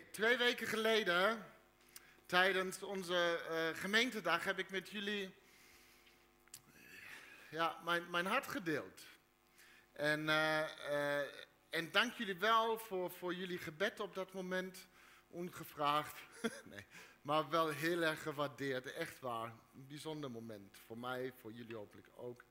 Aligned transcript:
Twee 0.00 0.36
weken 0.36 0.66
geleden, 0.66 1.46
tijdens 2.26 2.82
onze 2.82 3.40
uh, 3.50 3.80
gemeentedag, 3.80 4.44
heb 4.44 4.58
ik 4.58 4.70
met 4.70 4.88
jullie 4.88 5.34
ja, 7.50 7.80
mijn, 7.84 8.10
mijn 8.10 8.26
hart 8.26 8.46
gedeeld. 8.46 9.02
En, 9.92 10.20
uh, 10.20 10.68
uh, 10.90 11.18
en 11.70 11.90
dank 11.90 12.12
jullie 12.12 12.38
wel 12.38 12.78
voor, 12.78 13.10
voor 13.10 13.34
jullie 13.34 13.58
gebed 13.58 14.00
op 14.00 14.14
dat 14.14 14.32
moment. 14.32 14.88
Ongevraagd, 15.28 16.18
maar 17.22 17.48
wel 17.48 17.68
heel 17.68 18.02
erg 18.02 18.22
gewaardeerd. 18.22 18.92
Echt 18.92 19.20
waar, 19.20 19.52
een 19.74 19.86
bijzonder 19.86 20.30
moment. 20.30 20.78
Voor 20.86 20.98
mij, 20.98 21.32
voor 21.40 21.52
jullie 21.52 21.76
hopelijk 21.76 22.08
ook. 22.14 22.44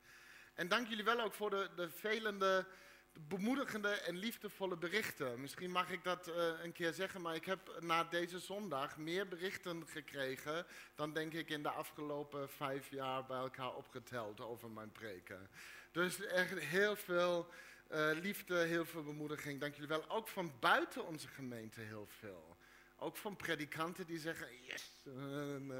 En 0.54 0.68
dank 0.68 0.88
jullie 0.88 1.04
wel 1.04 1.20
ook 1.20 1.34
voor 1.34 1.50
de, 1.50 1.70
de 1.76 1.90
velende 1.90 2.66
bemoedigende 3.12 3.88
en 3.88 4.16
liefdevolle 4.16 4.76
berichten. 4.76 5.40
Misschien 5.40 5.70
mag 5.70 5.90
ik 5.90 6.04
dat 6.04 6.28
uh, 6.28 6.34
een 6.62 6.72
keer 6.72 6.92
zeggen, 6.92 7.20
maar 7.20 7.34
ik 7.34 7.44
heb 7.44 7.76
na 7.80 8.04
deze 8.04 8.38
zondag 8.38 8.96
meer 8.96 9.28
berichten 9.28 9.88
gekregen 9.88 10.66
dan 10.94 11.12
denk 11.12 11.32
ik 11.32 11.48
in 11.48 11.62
de 11.62 11.70
afgelopen 11.70 12.48
vijf 12.50 12.90
jaar 12.90 13.26
bij 13.26 13.38
elkaar 13.38 13.74
opgeteld 13.74 14.40
over 14.40 14.70
mijn 14.70 14.92
preken. 14.92 15.50
Dus 15.90 16.24
echt 16.24 16.58
heel 16.58 16.96
veel 16.96 17.48
uh, 17.92 18.10
liefde, 18.12 18.56
heel 18.56 18.84
veel 18.84 19.02
bemoediging. 19.02 19.60
Dank 19.60 19.74
jullie 19.74 19.88
wel. 19.88 20.10
Ook 20.10 20.28
van 20.28 20.52
buiten 20.60 21.06
onze 21.06 21.28
gemeente 21.28 21.80
heel 21.80 22.06
veel. 22.18 22.56
Ook 22.96 23.16
van 23.16 23.36
predikanten 23.36 24.06
die 24.06 24.18
zeggen, 24.18 24.48
yes. 24.62 25.04
Uh, 25.04 25.78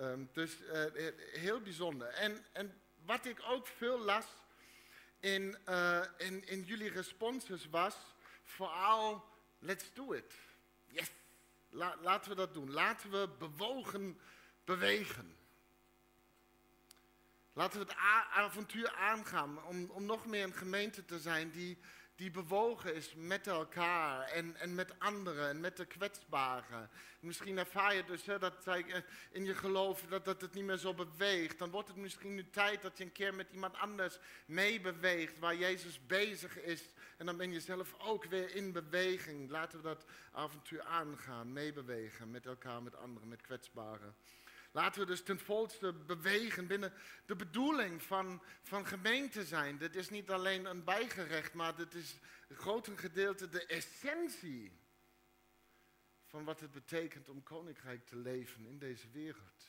um, 0.00 0.28
dus 0.32 0.58
heel 1.32 1.60
bijzonder. 1.60 2.08
En, 2.08 2.44
en 2.52 2.80
wat 3.04 3.24
ik 3.24 3.42
ook 3.48 3.66
veel 3.66 3.98
las 3.98 4.26
in, 5.22 5.56
uh, 5.68 6.04
in, 6.18 6.48
in 6.48 6.62
jullie 6.62 6.90
responses 6.90 7.68
was 7.70 7.94
vooral, 8.42 9.24
let's 9.58 9.90
do 9.94 10.12
it. 10.12 10.34
Yes, 10.88 11.10
La, 11.70 11.96
laten 12.00 12.30
we 12.30 12.36
dat 12.36 12.54
doen. 12.54 12.70
Laten 12.70 13.10
we 13.10 13.28
bewogen 13.38 14.18
bewegen. 14.64 15.36
Laten 17.52 17.80
we 17.80 17.86
het 17.86 17.96
avontuur 18.32 18.90
aangaan 18.90 19.64
om, 19.64 19.90
om 19.90 20.04
nog 20.04 20.26
meer 20.26 20.44
een 20.44 20.54
gemeente 20.54 21.04
te 21.04 21.18
zijn 21.18 21.50
die, 21.50 21.78
die 22.16 22.30
bewogen 22.30 22.94
is 22.94 23.14
met 23.16 23.46
elkaar 23.46 24.28
en, 24.28 24.56
en 24.56 24.74
met 24.74 24.98
anderen 24.98 25.48
en 25.48 25.60
met 25.60 25.76
de 25.76 25.84
kwetsbaren. 25.84 26.90
Misschien 27.20 27.58
ervaar 27.58 27.94
je 27.94 28.04
dus 28.04 28.26
hè, 28.26 28.38
dat 28.38 28.66
in 29.30 29.44
je 29.44 29.54
geloof 29.54 30.04
dat, 30.08 30.24
dat 30.24 30.40
het 30.40 30.54
niet 30.54 30.64
meer 30.64 30.76
zo 30.76 30.94
beweegt. 30.94 31.58
Dan 31.58 31.70
wordt 31.70 31.88
het 31.88 31.96
misschien 31.96 32.34
nu 32.34 32.50
tijd 32.50 32.82
dat 32.82 32.98
je 32.98 33.04
een 33.04 33.12
keer 33.12 33.34
met 33.34 33.50
iemand 33.52 33.76
anders 33.76 34.18
meebeweegt 34.44 35.38
waar 35.38 35.56
Jezus 35.56 36.06
bezig 36.06 36.58
is. 36.58 36.82
En 37.16 37.26
dan 37.26 37.36
ben 37.36 37.52
je 37.52 37.60
zelf 37.60 37.94
ook 37.98 38.24
weer 38.24 38.54
in 38.54 38.72
beweging. 38.72 39.50
Laten 39.50 39.78
we 39.78 39.84
dat 39.84 40.04
avontuur 40.32 40.82
aangaan, 40.82 41.52
meebewegen 41.52 42.30
met 42.30 42.46
elkaar, 42.46 42.82
met 42.82 42.96
anderen, 42.96 43.28
met 43.28 43.40
kwetsbaren. 43.40 44.14
Laten 44.72 45.00
we 45.00 45.06
dus 45.06 45.22
ten 45.22 45.38
volste 45.38 45.92
bewegen 45.92 46.66
binnen 46.66 46.92
de 47.26 47.36
bedoeling 47.36 48.02
van, 48.02 48.42
van 48.62 48.86
gemeente 48.86 49.44
zijn. 49.44 49.78
Dit 49.78 49.96
is 49.96 50.10
niet 50.10 50.30
alleen 50.30 50.64
een 50.64 50.84
bijgerecht, 50.84 51.54
maar 51.54 51.76
dit 51.76 51.94
is 51.94 52.18
een 52.48 52.56
groot 52.56 52.88
gedeelte 52.94 53.48
de 53.48 53.66
essentie 53.66 54.80
van 56.26 56.44
wat 56.44 56.60
het 56.60 56.70
betekent 56.70 57.28
om 57.28 57.42
koninkrijk 57.42 58.06
te 58.06 58.16
leven 58.16 58.66
in 58.66 58.78
deze 58.78 59.10
wereld. 59.10 59.68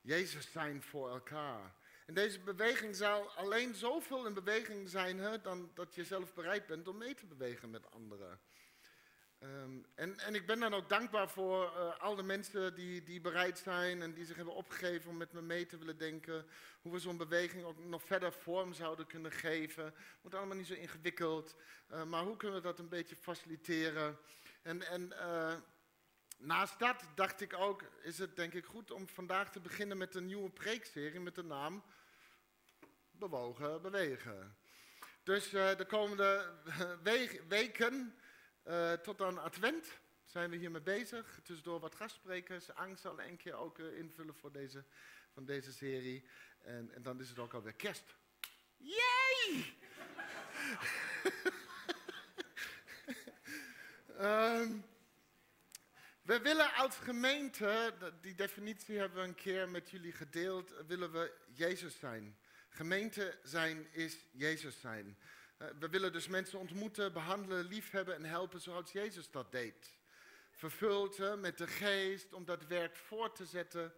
Jezus 0.00 0.50
zijn 0.50 0.82
voor 0.82 1.10
elkaar. 1.10 1.74
En 2.06 2.14
deze 2.14 2.40
beweging 2.40 2.96
zal 2.96 3.30
alleen 3.30 3.74
zoveel 3.74 4.26
in 4.26 4.34
beweging 4.34 4.88
zijn 4.88 5.18
hè, 5.18 5.40
dan 5.40 5.70
dat 5.74 5.94
je 5.94 6.04
zelf 6.04 6.34
bereid 6.34 6.66
bent 6.66 6.88
om 6.88 6.96
mee 6.96 7.14
te 7.14 7.26
bewegen 7.26 7.70
met 7.70 7.90
anderen. 7.90 8.40
Um, 9.44 9.86
en, 9.94 10.18
en, 10.18 10.34
ik 10.34 10.46
ben 10.46 10.60
dan 10.60 10.74
ook 10.74 10.88
dankbaar 10.88 11.28
voor 11.28 11.72
uh, 11.76 11.98
al 12.00 12.14
de 12.14 12.22
mensen 12.22 12.74
die, 12.74 13.02
die 13.02 13.20
bereid 13.20 13.58
zijn 13.58 14.02
en 14.02 14.14
die 14.14 14.24
zich 14.24 14.36
hebben 14.36 14.54
opgegeven 14.54 15.10
om 15.10 15.16
met 15.16 15.32
me 15.32 15.42
mee 15.42 15.66
te 15.66 15.78
willen 15.78 15.98
denken. 15.98 16.46
Hoe 16.82 16.92
we 16.92 16.98
zo'n 16.98 17.16
beweging 17.16 17.64
ook 17.64 17.78
nog 17.78 18.02
verder 18.02 18.32
vorm 18.32 18.72
zouden 18.72 19.06
kunnen 19.06 19.32
geven. 19.32 19.84
Het 19.84 19.94
moet 20.22 20.34
allemaal 20.34 20.56
niet 20.56 20.66
zo 20.66 20.74
ingewikkeld, 20.74 21.56
uh, 21.92 22.04
maar 22.04 22.22
hoe 22.22 22.36
kunnen 22.36 22.56
we 22.56 22.62
dat 22.62 22.78
een 22.78 22.88
beetje 22.88 23.16
faciliteren? 23.16 24.18
En, 24.62 24.82
en 24.82 25.12
uh, 25.12 25.54
naast 26.38 26.78
dat 26.78 27.04
dacht 27.14 27.40
ik 27.40 27.54
ook, 27.54 27.82
is 28.02 28.18
het 28.18 28.36
denk 28.36 28.52
ik 28.52 28.64
goed 28.64 28.90
om 28.90 29.08
vandaag 29.08 29.50
te 29.50 29.60
beginnen 29.60 29.98
met 29.98 30.14
een 30.14 30.26
nieuwe 30.26 30.50
preekserie 30.50 31.20
met 31.20 31.34
de 31.34 31.44
naam 31.44 31.82
Bewogen 33.10 33.82
Bewegen. 33.82 34.56
Dus 35.22 35.50
de 35.50 35.84
komende 35.88 36.50
weken 37.48 38.14
uh, 38.66 38.92
tot 38.92 39.20
aan 39.20 39.38
Advent 39.38 39.86
zijn 40.24 40.50
we 40.50 40.56
hiermee 40.56 40.80
bezig. 40.80 41.40
Tussendoor 41.42 41.80
wat 41.80 41.94
gastsprekers. 41.94 42.74
Angst 42.74 43.02
zal 43.02 43.20
een 43.20 43.36
keer 43.36 43.54
ook 43.54 43.78
uh, 43.78 43.98
invullen 43.98 44.34
voor 44.34 44.52
deze, 44.52 44.84
van 45.32 45.44
deze 45.44 45.72
serie. 45.72 46.24
En, 46.62 46.90
en 46.94 47.02
dan 47.02 47.20
is 47.20 47.28
het 47.28 47.38
ook 47.38 47.54
alweer 47.54 47.72
kerst. 47.72 48.14
Yay! 48.76 49.74
um, 54.20 54.84
we 56.22 56.40
willen 56.40 56.74
als 56.74 56.96
gemeente, 56.96 57.94
die 58.20 58.34
definitie 58.34 58.98
hebben 58.98 59.22
we 59.22 59.28
een 59.28 59.34
keer 59.34 59.68
met 59.68 59.90
jullie 59.90 60.12
gedeeld, 60.12 60.74
willen 60.86 61.12
we 61.12 61.32
Jezus 61.52 61.98
zijn. 61.98 62.38
Gemeente 62.68 63.38
zijn 63.42 63.86
is 63.92 64.16
Jezus 64.32 64.80
zijn. 64.80 65.18
Eh, 65.56 65.68
we 65.78 65.88
willen 65.88 66.12
dus 66.12 66.28
mensen 66.28 66.58
ontmoeten, 66.58 67.12
behandelen, 67.12 67.64
liefhebben 67.64 68.14
en 68.14 68.24
helpen 68.24 68.60
zoals 68.60 68.92
Jezus 68.92 69.30
dat 69.30 69.52
deed. 69.52 69.98
Vervuld 70.50 71.38
met 71.40 71.58
de 71.58 71.66
geest 71.66 72.32
om 72.32 72.44
dat 72.44 72.66
werk 72.66 72.96
voort 72.96 73.36
te 73.36 73.46
zetten. 73.46 73.94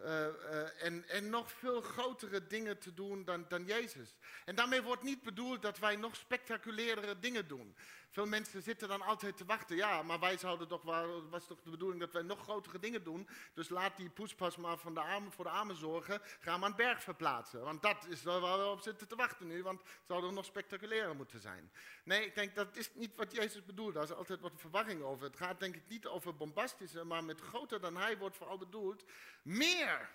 Uh, 0.00 0.06
uh, 0.06 0.84
en, 0.84 1.08
en, 1.08 1.30
nog 1.30 1.52
veel 1.52 1.80
grotere 1.80 2.46
dingen 2.46 2.78
te 2.78 2.94
doen 2.94 3.24
dan, 3.24 3.44
dan 3.48 3.64
Jezus. 3.64 4.16
En 4.44 4.54
daarmee 4.54 4.82
wordt 4.82 5.02
niet 5.02 5.22
bedoeld 5.22 5.62
dat 5.62 5.78
wij 5.78 5.96
nog 5.96 6.16
spectaculairere 6.16 7.18
dingen 7.18 7.48
doen. 7.48 7.76
Veel 8.12 8.26
mensen 8.26 8.62
zitten 8.62 8.88
dan 8.88 9.02
altijd 9.02 9.36
te 9.36 9.44
wachten. 9.44 9.76
Ja, 9.76 10.02
maar 10.02 10.20
wij 10.20 10.36
zouden 10.36 10.68
toch, 10.68 10.82
was 11.30 11.46
toch 11.46 11.62
de 11.62 11.70
bedoeling 11.70 12.00
dat 12.00 12.12
wij 12.12 12.22
nog 12.22 12.42
grotere 12.42 12.78
dingen 12.78 13.04
doen. 13.04 13.28
Dus 13.54 13.68
laat 13.68 13.96
die 13.96 14.10
poespas 14.10 14.56
maar 14.56 14.78
van 14.78 14.94
de 14.94 15.00
voor 15.30 15.44
de 15.44 15.50
armen 15.50 15.76
zorgen. 15.76 16.20
Ga 16.40 16.52
aan 16.52 16.62
het 16.62 16.76
berg 16.76 17.02
verplaatsen. 17.02 17.60
Want 17.60 17.82
dat 17.82 18.06
is 18.08 18.22
waar 18.22 18.58
we 18.58 18.66
op 18.66 18.80
zitten 18.80 19.08
te 19.08 19.16
wachten 19.16 19.46
nu. 19.46 19.62
Want 19.62 19.80
het 19.80 20.06
zou 20.06 20.26
er 20.26 20.32
nog 20.32 20.44
spectaculairer 20.44 21.16
moeten 21.16 21.40
zijn. 21.40 21.72
Nee, 22.04 22.26
ik 22.26 22.34
denk 22.34 22.54
dat 22.54 22.76
is 22.76 22.94
niet 22.94 23.16
wat 23.16 23.32
Jezus 23.32 23.64
bedoelt. 23.64 23.94
Daar 23.94 24.02
is 24.02 24.12
altijd 24.12 24.40
wat 24.40 24.52
verwarring 24.56 25.02
over. 25.02 25.24
Het 25.24 25.36
gaat 25.36 25.60
denk 25.60 25.74
ik 25.74 25.88
niet 25.88 26.06
over 26.06 26.36
bombastische, 26.36 27.04
maar 27.04 27.24
met 27.24 27.40
groter 27.40 27.80
dan 27.80 27.96
hij 27.96 28.18
wordt 28.18 28.36
vooral 28.36 28.58
bedoeld. 28.58 29.04
Meer. 29.42 30.10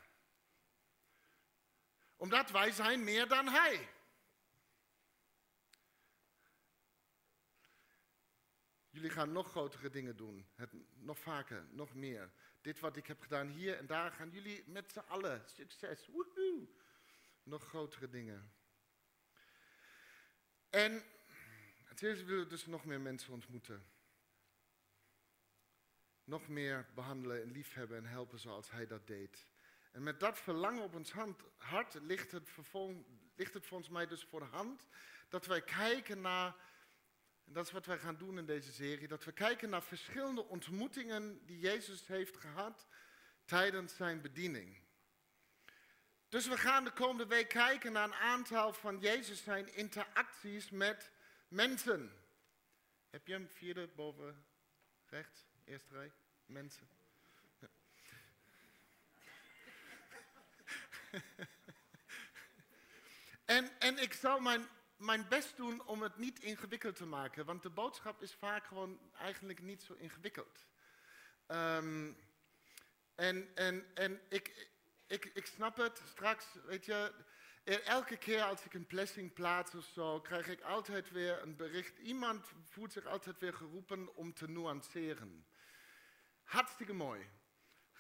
Omdat 2.16 2.52
wij 2.52 2.72
zijn 2.72 3.04
meer 3.04 3.28
dan 3.28 3.48
hij. 3.48 3.90
Jullie 8.98 9.12
gaan 9.12 9.32
nog 9.32 9.50
grotere 9.50 9.90
dingen 9.90 10.16
doen. 10.16 10.48
Het, 10.56 10.74
nog 10.94 11.20
vaker, 11.20 11.66
nog 11.70 11.94
meer. 11.94 12.32
Dit 12.62 12.80
wat 12.80 12.98
ik 12.98 13.08
heb 13.08 13.22
gedaan 13.22 13.48
hier 13.48 13.78
en 13.78 13.86
daar 13.86 14.12
gaan 14.12 14.30
jullie 14.30 14.64
met 14.68 14.92
z'n 14.92 15.00
allen. 15.00 15.44
Succes. 15.46 16.08
Woehoe. 16.08 16.68
Nog 17.44 17.68
grotere 17.68 18.10
dingen. 18.10 18.52
En 20.70 21.04
het 21.84 22.02
eerste 22.02 22.26
willen 22.26 22.44
we 22.44 22.50
dus 22.50 22.66
nog 22.66 22.86
meer 22.86 23.02
mensen 23.02 23.34
ontmoeten. 23.34 23.86
Nog 26.24 26.48
meer 26.48 26.86
behandelen 26.96 27.42
en 27.42 27.52
liefhebben 27.52 27.98
en 27.98 28.06
helpen 28.06 28.40
zoals 28.40 28.72
hij 28.72 28.88
dat 28.88 29.08
deed. 29.08 29.46
En 29.92 30.04
met 30.04 30.20
dat 30.20 30.40
verlangen 30.40 30.84
op 30.84 30.96
ons 30.96 31.12
hart 31.58 31.94
ligt 31.94 32.32
het, 32.32 32.50
ligt 33.36 33.54
het 33.54 33.66
volgens 33.66 33.90
mij 33.90 34.08
dus 34.08 34.24
voor 34.24 34.40
de 34.40 34.46
hand 34.46 34.88
dat 35.30 35.46
wij 35.46 35.62
kijken 35.62 36.22
naar 36.22 36.56
en 37.48 37.54
dat 37.54 37.66
is 37.66 37.72
wat 37.72 37.86
wij 37.86 37.98
gaan 37.98 38.18
doen 38.18 38.38
in 38.38 38.46
deze 38.46 38.72
serie. 38.72 39.08
Dat 39.08 39.24
we 39.24 39.32
kijken 39.32 39.70
naar 39.70 39.84
verschillende 39.84 40.46
ontmoetingen 40.46 41.46
die 41.46 41.60
Jezus 41.60 42.08
heeft 42.08 42.38
gehad 42.38 42.88
tijdens 43.46 43.96
zijn 43.96 44.22
bediening. 44.22 44.78
Dus 46.30 46.48
we 46.48 46.58
gaan 46.58 46.84
de 46.84 46.92
komende 46.92 47.26
week 47.26 47.50
kijken 47.50 47.92
naar 47.92 48.04
een 48.04 48.14
aantal 48.14 48.74
van 48.74 49.00
Jezus 49.00 49.44
zijn 49.44 49.76
interacties 49.76 50.70
met 50.70 51.12
mensen. 51.48 52.12
Heb 53.10 53.28
je 53.28 53.34
hem 53.34 53.48
vierde 53.48 53.88
boven 53.88 54.46
rechts, 55.06 55.46
eerste 55.64 55.94
rij? 55.94 56.12
Mensen. 56.46 56.90
En, 63.46 63.80
en 63.80 63.98
ik 63.98 64.14
zal 64.14 64.40
mijn 64.40 64.68
mijn 64.98 65.28
best 65.28 65.58
doen 65.58 65.86
om 65.86 66.02
het 66.02 66.18
niet 66.18 66.40
ingewikkeld 66.40 66.96
te 66.96 67.06
maken. 67.06 67.46
Want 67.46 67.64
de 67.64 67.70
boodschap 67.70 68.22
is 68.22 68.34
vaak 68.34 68.66
gewoon 68.66 69.00
eigenlijk 69.18 69.62
niet 69.62 69.84
zo 69.84 69.94
ingewikkeld. 69.94 70.66
Um, 71.48 72.18
en 73.16 73.56
en, 73.56 73.86
en 73.94 74.22
ik, 74.30 74.70
ik, 75.08 75.26
ik 75.26 75.46
snap 75.46 75.78
het 75.78 76.02
straks, 76.06 76.46
weet 76.66 76.86
je. 76.86 77.14
elke 77.84 78.18
keer 78.18 78.42
als 78.42 78.66
ik 78.66 78.74
een 78.74 78.86
blessing 78.86 79.34
plaats 79.34 79.76
of 79.76 79.86
zo, 79.86 80.22
krijg 80.22 80.48
ik 80.48 80.62
altijd 80.62 81.12
weer 81.12 81.42
een 81.42 81.56
bericht. 81.56 81.98
Iemand 81.98 82.48
voelt 82.64 82.94
zich 82.94 83.06
altijd 83.06 83.40
weer 83.40 83.54
geroepen 83.54 84.16
om 84.16 84.34
te 84.34 84.50
nuanceren. 84.50 85.46
Hartstikke 86.44 86.94
mooi. 86.94 87.30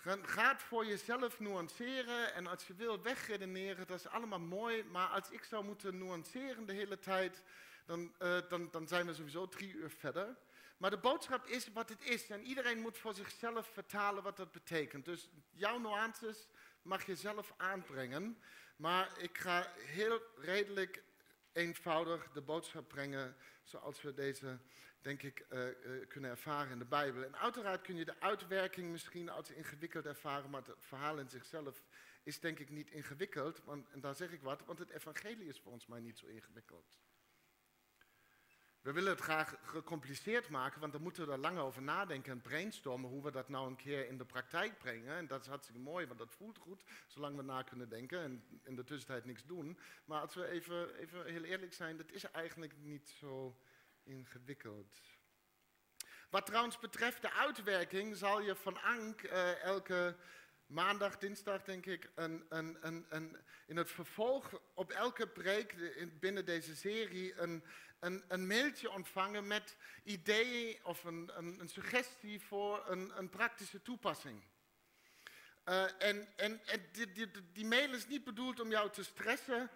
Ga 0.07 0.51
het 0.51 0.61
voor 0.61 0.85
jezelf 0.85 1.39
nuanceren 1.39 2.33
en 2.33 2.47
als 2.47 2.67
je 2.67 2.73
wil 2.73 3.01
wegredeneren, 3.01 3.87
dat 3.87 3.99
is 3.99 4.07
allemaal 4.07 4.39
mooi. 4.39 4.83
Maar 4.83 5.07
als 5.07 5.29
ik 5.29 5.43
zou 5.43 5.63
moeten 5.63 5.97
nuanceren 5.97 6.65
de 6.65 6.73
hele 6.73 6.99
tijd, 6.99 7.43
dan, 7.85 8.13
uh, 8.21 8.37
dan, 8.49 8.67
dan 8.71 8.87
zijn 8.87 9.05
we 9.05 9.13
sowieso 9.13 9.47
drie 9.47 9.73
uur 9.73 9.89
verder. 9.89 10.35
Maar 10.77 10.89
de 10.89 10.97
boodschap 10.97 11.45
is 11.45 11.71
wat 11.73 11.89
het 11.89 12.03
is 12.03 12.29
en 12.29 12.43
iedereen 12.43 12.79
moet 12.79 12.97
voor 12.97 13.13
zichzelf 13.13 13.69
vertalen 13.73 14.23
wat 14.23 14.37
dat 14.37 14.51
betekent. 14.51 15.05
Dus 15.05 15.29
jouw 15.51 15.77
nuances 15.77 16.47
mag 16.81 17.05
je 17.05 17.15
zelf 17.15 17.53
aanbrengen. 17.57 18.41
Maar 18.75 19.11
ik 19.17 19.37
ga 19.37 19.71
heel 19.75 20.21
redelijk 20.35 21.03
eenvoudig 21.53 22.31
de 22.31 22.41
boodschap 22.41 22.87
brengen 22.87 23.35
zoals 23.63 24.01
we 24.01 24.13
deze, 24.13 24.59
denk 25.07 25.23
ik, 25.23 25.45
uh, 25.49 26.07
kunnen 26.07 26.29
ervaren 26.29 26.71
in 26.71 26.79
de 26.79 26.85
Bijbel. 26.85 27.23
En 27.23 27.35
uiteraard 27.35 27.81
kun 27.81 27.95
je 27.95 28.05
de 28.05 28.19
uitwerking 28.19 28.91
misschien 28.91 29.29
als 29.29 29.51
ingewikkeld 29.51 30.05
ervaren, 30.05 30.49
maar 30.49 30.61
het 30.65 30.75
verhaal 30.79 31.17
in 31.17 31.29
zichzelf 31.29 31.83
is 32.23 32.39
denk 32.39 32.59
ik 32.59 32.69
niet 32.69 32.91
ingewikkeld. 32.91 33.63
Want, 33.63 33.89
en 33.89 33.99
daar 33.99 34.15
zeg 34.15 34.31
ik 34.31 34.41
wat, 34.41 34.65
want 34.65 34.79
het 34.79 34.89
evangelie 34.89 35.47
is 35.47 35.59
voor 35.59 35.71
ons 35.71 35.85
maar 35.85 36.01
niet 36.01 36.17
zo 36.17 36.25
ingewikkeld. 36.25 36.97
We 38.81 38.91
willen 38.91 39.09
het 39.11 39.21
graag 39.21 39.57
gecompliceerd 39.63 40.49
maken, 40.49 40.79
want 40.79 40.91
dan 40.91 41.01
moeten 41.01 41.25
we 41.25 41.31
er 41.31 41.37
lang 41.37 41.57
over 41.57 41.81
nadenken 41.81 42.31
en 42.31 42.41
brainstormen 42.41 43.09
hoe 43.09 43.23
we 43.23 43.31
dat 43.31 43.49
nou 43.49 43.67
een 43.67 43.75
keer 43.75 44.07
in 44.07 44.17
de 44.17 44.25
praktijk 44.25 44.77
brengen. 44.77 45.15
En 45.15 45.27
dat 45.27 45.41
is 45.41 45.47
hartstikke 45.47 45.81
mooi, 45.81 46.07
want 46.07 46.19
dat 46.19 46.33
voelt 46.33 46.57
goed, 46.57 46.83
zolang 47.07 47.35
we 47.35 47.43
na 47.43 47.61
kunnen 47.61 47.89
denken 47.89 48.19
en 48.19 48.43
in 48.63 48.75
de 48.75 48.83
tussentijd 48.83 49.25
niks 49.25 49.45
doen. 49.45 49.79
Maar 50.05 50.21
als 50.21 50.35
we 50.35 50.47
even, 50.47 50.95
even 50.95 51.25
heel 51.25 51.43
eerlijk 51.43 51.73
zijn, 51.73 51.97
dat 51.97 52.11
is 52.11 52.31
eigenlijk 52.31 52.77
niet 52.77 53.09
zo 53.09 53.57
ingewikkeld. 54.07 55.01
Wat 56.29 56.45
trouwens 56.45 56.79
betreft 56.79 57.21
de 57.21 57.31
uitwerking, 57.31 58.15
zal 58.15 58.41
je 58.41 58.55
van 58.55 58.81
Ank 58.81 59.21
uh, 59.21 59.63
elke 59.63 60.15
maandag, 60.65 61.17
dinsdag 61.17 61.63
denk 61.63 61.85
ik, 61.85 62.09
een, 62.15 62.45
een, 62.49 63.05
een, 63.09 63.37
in 63.67 63.77
het 63.77 63.91
vervolg 63.91 64.61
op 64.73 64.91
elke 64.91 65.27
preek 65.27 65.75
binnen 66.19 66.45
deze 66.45 66.75
serie 66.75 67.39
een, 67.39 67.63
een, 67.99 68.47
mailtje 68.47 68.91
ontvangen 68.91 69.47
met 69.47 69.77
ideeën 70.03 70.79
of 70.83 71.03
een, 71.03 71.61
suggestie 71.65 72.41
voor 72.41 72.89
een, 72.89 73.29
praktische 73.29 73.81
toepassing. 73.81 74.43
En 75.63 76.27
en, 76.35 76.65
en 76.65 76.81
die, 76.91 77.11
die, 77.11 77.31
die, 77.53 77.65
mail 77.65 77.93
is 77.93 78.07
niet 78.07 78.23
bedoeld 78.23 78.59
om 78.59 78.69
jou 78.69 78.91
te 78.91 79.03
stressen, 79.03 79.69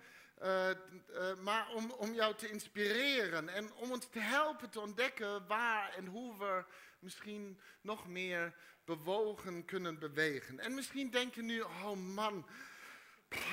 uh, 0.44 0.70
uh, 0.70 1.34
maar 1.42 1.70
om, 1.70 1.92
om 1.92 2.14
jou 2.14 2.36
te 2.36 2.50
inspireren 2.50 3.50
en 3.50 3.74
om 3.74 3.92
ons 3.92 4.08
te 4.10 4.20
helpen 4.20 4.70
te 4.70 4.80
ontdekken 4.80 5.48
waar 5.48 5.94
en 5.94 6.06
hoe 6.06 6.38
we 6.38 6.64
misschien 7.00 7.60
nog 7.82 8.08
meer 8.08 8.54
bewogen 8.86 9.66
kunnen 9.66 10.00
bewegen. 10.00 10.60
En 10.60 10.74
misschien 10.74 11.10
denk 11.10 11.36
je 11.36 11.42
nu, 11.42 11.62
oh 11.62 11.96
man, 11.96 12.48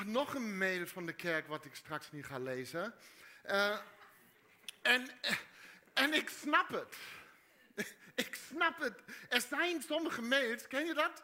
nog 0.04 0.34
een 0.34 0.58
mail 0.58 0.86
van 0.86 1.06
de 1.06 1.12
kerk 1.12 1.46
wat 1.46 1.64
ik 1.64 1.74
straks 1.74 2.12
niet 2.12 2.24
ga 2.24 2.38
lezen. 2.38 2.94
En, 4.82 5.08
en 5.94 6.14
ik 6.14 6.28
snap 6.28 6.68
het. 6.68 6.96
Ik 8.14 8.38
snap 8.50 8.78
het. 8.78 9.02
Er 9.28 9.40
zijn 9.40 9.82
sommige 9.82 10.22
mails, 10.22 10.66
ken 10.66 10.86
je 10.86 10.94
dat? 10.94 11.22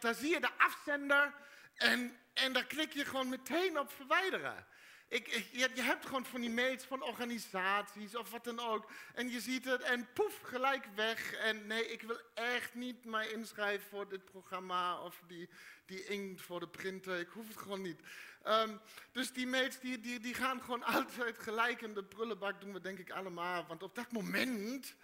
Daar 0.00 0.14
zie 0.14 0.30
je 0.30 0.40
de 0.40 0.50
afzender 0.58 1.34
en, 1.74 2.16
en 2.34 2.52
daar 2.52 2.64
klik 2.64 2.92
je 2.92 3.04
gewoon 3.04 3.28
meteen 3.28 3.78
op 3.78 3.92
verwijderen. 3.92 4.66
Ik, 5.08 5.48
je, 5.52 5.70
hebt 5.74 6.06
gewoon 6.06 6.24
van 6.24 6.40
die 6.40 6.50
mails 6.50 6.84
van 6.84 7.02
organisaties 7.02 8.16
of 8.16 8.30
wat 8.30 8.44
dan 8.44 8.60
ook. 8.60 8.90
En 9.14 9.30
je 9.30 9.40
ziet 9.40 9.64
het 9.64 9.82
en 9.82 10.12
poef, 10.12 10.40
gelijk 10.42 10.86
weg. 10.94 11.32
En 11.32 11.66
nee, 11.66 11.92
ik 11.92 12.02
wil 12.02 12.20
echt 12.34 12.74
niet 12.74 13.04
mij 13.04 13.28
inschrijven 13.28 13.88
voor 13.88 14.08
dit 14.08 14.24
programma 14.24 15.00
of 15.02 15.22
die, 15.26 15.48
die 15.86 16.04
inkt 16.04 16.42
voor 16.42 16.60
de 16.60 16.68
printer. 16.68 17.18
Ik 17.20 17.28
hoef 17.28 17.48
het 17.48 17.56
gewoon 17.56 17.82
niet. 17.82 18.00
Um, 18.46 18.80
dus 19.12 19.32
die 19.32 19.46
mails 19.46 19.80
die, 19.80 20.00
die, 20.00 20.18
die 20.18 20.34
gaan 20.34 20.60
gewoon 20.60 20.82
altijd 20.94 21.38
gelijk 21.38 21.80
in 21.80 21.94
de 21.94 22.04
prullenbak, 22.04 22.60
doen 22.60 22.72
we 22.72 22.80
denk 22.80 22.98
ik 22.98 23.10
allemaal. 23.10 23.66
Want 23.66 23.82
op 23.82 23.94
dat 23.94 24.12
moment 24.12 24.94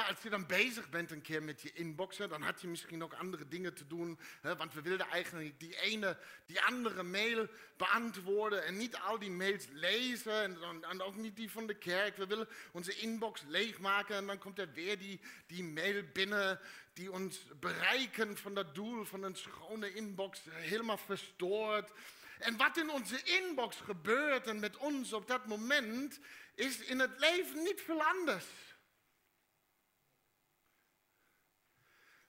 als 0.00 0.22
je 0.22 0.30
dan 0.30 0.46
bezig 0.46 0.88
bent 0.90 1.10
een 1.10 1.22
keer 1.22 1.42
met 1.42 1.62
je 1.62 1.72
inboxen, 1.72 2.28
dan 2.28 2.42
had 2.42 2.60
je 2.60 2.68
misschien 2.68 3.02
ook 3.02 3.12
andere 3.12 3.48
dingen 3.48 3.74
te 3.74 3.86
doen. 3.86 4.18
want 4.42 4.74
we 4.74 4.82
wilden 4.82 5.08
eigenlijk 5.08 5.60
die 5.60 5.80
ene, 5.80 6.18
die 6.46 6.62
andere 6.62 7.02
mail 7.02 7.48
beantwoorden 7.76 8.64
en 8.64 8.76
niet 8.76 8.96
al 8.96 9.18
die 9.18 9.30
mails 9.30 9.66
lezen 9.72 10.42
en, 10.42 10.58
dan, 10.80 11.00
ook 11.00 11.16
niet 11.16 11.36
die 11.36 11.50
van 11.50 11.66
de 11.66 11.74
kerk. 11.74 12.16
We 12.16 12.26
willen 12.26 12.48
onze 12.72 12.94
inbox 12.94 13.42
leegmaken 13.46 14.16
en 14.16 14.26
dan 14.26 14.38
komt 14.38 14.58
er 14.58 14.72
weer 14.72 14.98
die, 14.98 15.20
die 15.46 15.64
mail 15.64 16.02
binnen 16.12 16.60
die 16.92 17.12
ons 17.12 17.40
bereiken 17.60 18.36
van 18.36 18.54
dat 18.54 18.74
doel 18.74 19.04
van 19.04 19.22
een 19.22 19.36
schone 19.36 19.94
inbox 19.94 20.40
helemaal 20.50 20.98
verstoord. 20.98 21.90
En 22.38 22.56
wat 22.56 22.76
in 22.76 22.90
onze 22.90 23.22
inbox 23.22 23.76
gebeurt 23.76 24.46
en 24.46 24.60
met 24.60 24.76
ons 24.76 25.12
op 25.12 25.26
dat 25.26 25.46
moment, 25.46 26.20
is 26.54 26.78
in 26.78 26.98
het 26.98 27.18
leven 27.18 27.62
niet 27.62 27.80
veel 27.80 28.02
anders. 28.02 28.44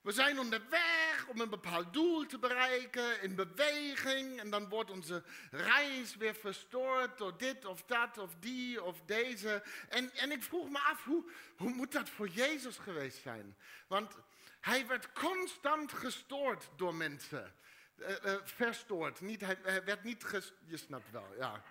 We 0.03 0.11
zijn 0.11 0.39
onderweg 0.39 1.25
om 1.27 1.41
een 1.41 1.49
bepaald 1.49 1.93
doel 1.93 2.25
te 2.25 2.39
bereiken, 2.39 3.21
in 3.21 3.35
beweging. 3.35 4.39
En 4.39 4.49
dan 4.49 4.69
wordt 4.69 4.91
onze 4.91 5.23
reis 5.51 6.15
weer 6.15 6.35
verstoord 6.35 7.17
door 7.17 7.37
dit 7.37 7.65
of 7.65 7.83
dat 7.83 8.17
of 8.17 8.35
die 8.39 8.83
of 8.83 9.01
deze. 9.05 9.63
En, 9.89 10.13
en 10.13 10.31
ik 10.31 10.43
vroeg 10.43 10.69
me 10.69 10.79
af, 10.79 11.03
hoe, 11.03 11.31
hoe 11.57 11.69
moet 11.69 11.91
dat 11.91 12.09
voor 12.09 12.27
Jezus 12.27 12.77
geweest 12.77 13.21
zijn? 13.21 13.57
Want 13.87 14.17
hij 14.59 14.87
werd 14.87 15.13
constant 15.13 15.93
gestoord 15.93 16.69
door 16.75 16.95
mensen. 16.95 17.55
Uh, 17.97 18.09
uh, 18.25 18.35
verstoord. 18.43 19.21
Niet, 19.21 19.41
hij, 19.41 19.57
hij, 19.61 19.83
werd 19.83 20.03
niet 20.03 20.23
gestoord, 20.23 20.59
je 20.65 20.77
snapt 20.77 21.11
wel, 21.11 21.33
ja. 21.37 21.63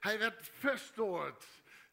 Hij 0.00 0.18
werd 0.18 0.50
verstoord 0.58 1.44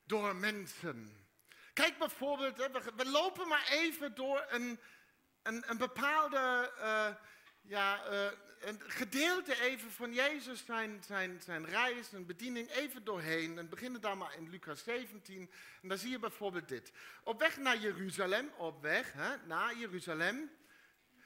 door 0.05 0.35
mensen. 0.35 1.25
Kijk 1.73 1.97
bijvoorbeeld, 1.97 2.57
we 2.95 3.09
lopen 3.09 3.47
maar 3.47 3.67
even 3.69 4.15
door 4.15 4.45
een, 4.49 4.79
een, 5.45 5.77
bepaalde 5.77 6.71
uh, 6.79 7.07
ja, 7.61 8.11
uh, 8.11 8.31
een 8.59 8.81
gedeelte 8.87 9.61
even 9.61 9.91
van 9.91 10.13
Jezus, 10.13 10.65
zijn, 10.65 11.03
zijn, 11.03 11.41
zijn 11.41 11.65
reis, 11.65 12.09
zijn 12.09 12.25
bediening, 12.25 12.69
even 12.69 13.03
doorheen. 13.03 13.57
En 13.57 13.69
beginnen 13.69 14.01
daar 14.01 14.17
maar 14.17 14.35
in 14.37 14.49
Lucas 14.49 14.83
17. 14.83 15.51
En 15.81 15.89
dan 15.89 15.97
zie 15.97 16.09
je 16.09 16.19
bijvoorbeeld 16.19 16.67
dit. 16.67 16.91
Op 17.23 17.39
weg 17.39 17.57
naar 17.57 17.77
Jeruzalem, 17.77 18.51
op 18.57 18.81
weg 18.81 19.13
hè, 19.13 19.35
naar 19.45 19.77
Jeruzalem. 19.77 20.51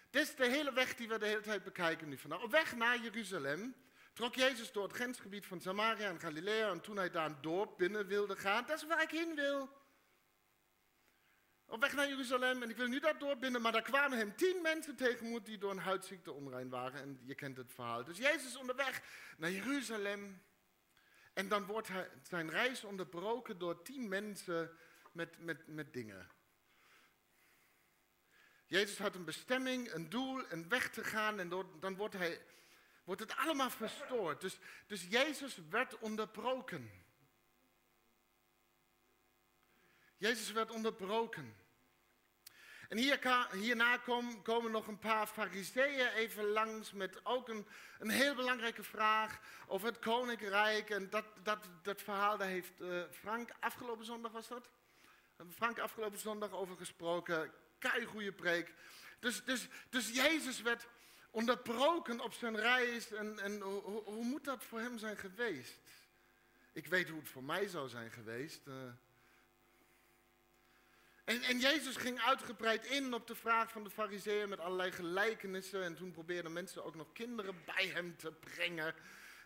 Dit 0.09 0.21
is 0.21 0.35
de 0.35 0.45
hele 0.45 0.73
weg 0.73 0.95
die 0.95 1.07
we 1.07 1.17
de 1.17 1.25
hele 1.25 1.41
tijd 1.41 1.63
bekijken 1.63 2.09
nu 2.09 2.17
vandaag. 2.17 2.41
Op 2.41 2.51
weg 2.51 2.75
naar 2.75 2.99
Jeruzalem 2.99 3.75
trok 4.13 4.35
Jezus 4.35 4.71
door 4.71 4.83
het 4.83 4.95
grensgebied 4.95 5.45
van 5.45 5.61
Samaria 5.61 6.09
en 6.09 6.19
Galilea. 6.19 6.69
En 6.69 6.81
toen 6.81 6.97
hij 6.97 7.09
daar 7.09 7.25
een 7.25 7.41
dorp 7.41 7.77
binnen 7.77 8.07
wilde 8.07 8.35
gaan, 8.35 8.65
dat 8.67 8.77
is 8.77 8.87
waar 8.87 9.01
ik 9.01 9.09
heen 9.09 9.35
wil. 9.35 9.69
Op 11.69 11.81
weg 11.81 11.93
naar 11.93 12.07
Jeruzalem 12.07 12.63
en 12.63 12.69
ik 12.69 12.77
wil 12.77 12.87
nu 12.87 12.99
dat 12.99 13.19
door 13.19 13.37
binnen, 13.37 13.61
maar 13.61 13.71
daar 13.71 13.81
kwamen 13.81 14.17
hem 14.17 14.35
tien 14.35 14.61
mensen 14.61 14.95
tegenmoet 14.95 15.45
die 15.45 15.57
door 15.57 15.71
een 15.71 15.77
huidziekte 15.77 16.31
onrein 16.31 16.69
waren. 16.69 17.01
En 17.01 17.19
je 17.23 17.35
kent 17.35 17.57
het 17.57 17.73
verhaal. 17.73 18.03
Dus 18.03 18.17
Jezus 18.17 18.55
onderweg 18.55 19.01
naar 19.37 19.51
Jeruzalem. 19.51 20.41
En 21.33 21.47
dan 21.47 21.65
wordt 21.65 21.89
zijn 22.23 22.49
reis 22.49 22.83
onderbroken 22.83 23.57
door 23.57 23.81
tien 23.81 24.07
mensen 24.07 24.77
met, 25.11 25.39
met, 25.39 25.67
met 25.67 25.93
dingen. 25.93 26.27
Jezus 28.65 28.97
had 28.97 29.15
een 29.15 29.25
bestemming, 29.25 29.91
een 29.93 30.09
doel, 30.09 30.51
een 30.51 30.69
weg 30.69 30.89
te 30.89 31.03
gaan 31.03 31.39
en 31.39 31.49
door, 31.49 31.65
dan 31.79 31.95
wordt, 31.95 32.13
hij, 32.13 32.41
wordt 33.03 33.21
het 33.21 33.35
allemaal 33.35 33.69
verstoord. 33.69 34.41
Dus, 34.41 34.57
dus 34.87 35.03
Jezus 35.09 35.59
werd 35.69 35.99
onderbroken. 35.99 36.91
Jezus 40.19 40.51
werd 40.51 40.71
onderbroken. 40.71 41.55
En 42.89 42.97
hier, 42.97 43.47
hierna 43.51 43.97
kom, 43.97 44.41
komen 44.41 44.71
nog 44.71 44.87
een 44.87 44.99
paar 44.99 45.27
fariseeën 45.27 46.07
even 46.07 46.43
langs 46.43 46.91
met 46.91 47.25
ook 47.25 47.49
een, 47.49 47.67
een 47.99 48.09
heel 48.09 48.35
belangrijke 48.35 48.83
vraag 48.83 49.39
over 49.67 49.87
het 49.87 49.99
koninkrijk. 49.99 50.89
En 50.89 51.09
dat, 51.09 51.25
dat, 51.43 51.69
dat 51.81 52.01
verhaal, 52.01 52.37
daar 52.37 52.47
heeft 52.47 52.81
uh, 52.81 53.03
Frank 53.11 53.49
afgelopen 53.59 54.05
zondag, 54.05 54.31
was 54.31 54.47
dat? 54.47 54.69
Frank 55.49 55.79
afgelopen 55.79 56.19
zondag 56.19 56.51
over 56.51 56.75
gesproken. 56.75 57.51
Kei 57.77 58.05
goede 58.05 58.31
preek. 58.31 58.73
Dus, 59.19 59.43
dus, 59.43 59.67
dus 59.89 60.09
Jezus 60.09 60.61
werd 60.61 60.87
onderbroken 61.31 62.19
op 62.19 62.33
zijn 62.33 62.55
reis. 62.55 63.11
En, 63.11 63.39
en 63.39 63.61
hoe, 63.61 63.81
hoe, 64.03 64.23
moet 64.23 64.43
dat 64.43 64.63
voor 64.63 64.79
hem 64.79 64.97
zijn 64.97 65.17
geweest? 65.17 65.79
Ik 66.73 66.87
weet 66.87 67.09
hoe 67.09 67.19
het 67.19 67.29
voor 67.29 67.43
mij 67.43 67.67
zou 67.67 67.89
zijn 67.89 68.11
geweest. 68.11 68.67
Uh, 68.67 68.75
en, 71.29 71.41
en, 71.41 71.59
Jezus 71.59 71.95
ging 71.95 72.21
uitgebreid 72.21 72.85
in 72.85 73.13
op 73.13 73.27
de 73.27 73.35
vraag 73.35 73.71
van 73.71 73.83
de 73.83 73.89
fariseeën 73.89 74.49
met 74.49 74.59
allerlei 74.59 74.91
gelijkenissen. 74.91 75.83
En 75.83 75.95
toen 75.95 76.11
probeerden 76.11 76.53
mensen 76.53 76.85
ook 76.85 76.95
nog 76.95 77.07
kinderen 77.13 77.55
bij 77.65 77.87
hem 77.87 78.17
te 78.17 78.31
brengen. 78.31 78.95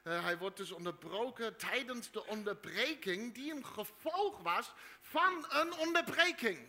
Eh, 0.04 0.24
hij 0.24 0.38
wordt 0.38 0.58
dus 0.58 0.72
onderbroken 0.72 1.58
tijdens 1.58 2.12
de 2.12 2.28
onderbreking 2.28 3.34
die 3.34 3.54
een 3.54 3.66
gevolg 3.66 4.42
was 4.42 4.74
van 5.02 5.46
een 5.50 5.74
onderbreking. 5.74 6.60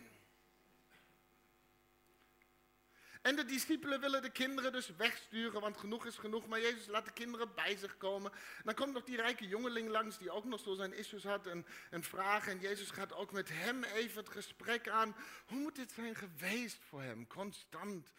En 3.25 3.35
de 3.35 3.45
discipelen 3.45 3.99
willen 3.99 4.21
de 4.21 4.29
kinderen 4.29 4.71
dus 4.71 4.95
wegsturen, 4.95 5.61
want 5.61 5.77
genoeg 5.77 6.05
is 6.05 6.17
genoeg. 6.17 6.47
Maar 6.47 6.61
Jezus 6.61 6.87
laat 6.87 7.05
de 7.05 7.11
kinderen 7.11 7.53
bij 7.55 7.77
zich 7.77 7.97
komen. 7.97 8.31
dan 8.63 8.73
komt 8.73 8.93
nog 8.93 9.03
die 9.03 9.15
rijke 9.15 9.47
jongeling 9.47 9.89
langs, 9.89 10.17
die 10.17 10.31
ook 10.31 10.45
nog 10.45 10.59
zo 10.59 10.75
zijn 10.75 10.93
issues 10.93 11.23
had 11.23 11.47
en, 11.47 11.65
en 11.89 12.03
vragen. 12.03 12.51
En 12.51 12.59
Jezus 12.59 12.89
gaat 12.89 13.13
ook 13.13 13.31
met 13.31 13.49
hem 13.49 13.83
even 13.83 14.17
het 14.17 14.29
gesprek 14.29 14.89
aan. 14.89 15.15
Hoe 15.45 15.59
moet 15.59 15.75
dit 15.75 15.91
zijn 15.91 16.15
geweest 16.15 16.83
voor 16.83 17.01
hem? 17.01 17.27
Constant 17.27 18.11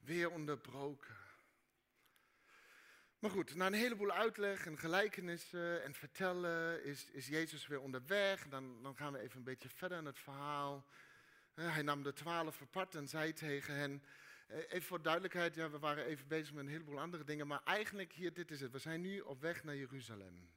weer 0.00 0.30
onderbroken. 0.30 1.16
Maar 3.18 3.30
goed, 3.30 3.54
na 3.54 3.66
een 3.66 3.72
heleboel 3.72 4.12
uitleg 4.12 4.66
en 4.66 4.78
gelijkenissen 4.78 5.82
en 5.82 5.94
vertellen 5.94 6.84
is, 6.84 7.10
is 7.10 7.26
Jezus 7.26 7.66
weer 7.66 7.80
onderweg. 7.80 8.48
Dan, 8.48 8.82
dan 8.82 8.96
gaan 8.96 9.12
we 9.12 9.18
even 9.18 9.36
een 9.36 9.44
beetje 9.44 9.68
verder 9.68 9.98
in 9.98 10.06
het 10.06 10.18
verhaal. 10.18 10.86
Hij 11.54 11.82
nam 11.82 12.02
de 12.02 12.12
twaalf 12.12 12.62
apart 12.62 12.94
en 12.94 13.08
zei 13.08 13.32
tegen 13.32 13.74
hen, 13.74 14.02
even 14.52 14.82
voor 14.82 15.02
duidelijkheid, 15.02 15.54
ja, 15.54 15.70
we 15.70 15.78
waren 15.78 16.04
even 16.04 16.28
bezig 16.28 16.52
met 16.52 16.64
een 16.64 16.70
heleboel 16.70 17.00
andere 17.00 17.24
dingen, 17.24 17.46
maar 17.46 17.62
eigenlijk 17.64 18.12
hier, 18.12 18.32
dit 18.32 18.50
is 18.50 18.60
het. 18.60 18.72
We 18.72 18.78
zijn 18.78 19.00
nu 19.00 19.20
op 19.20 19.40
weg 19.40 19.64
naar 19.64 19.76
Jeruzalem. 19.76 20.50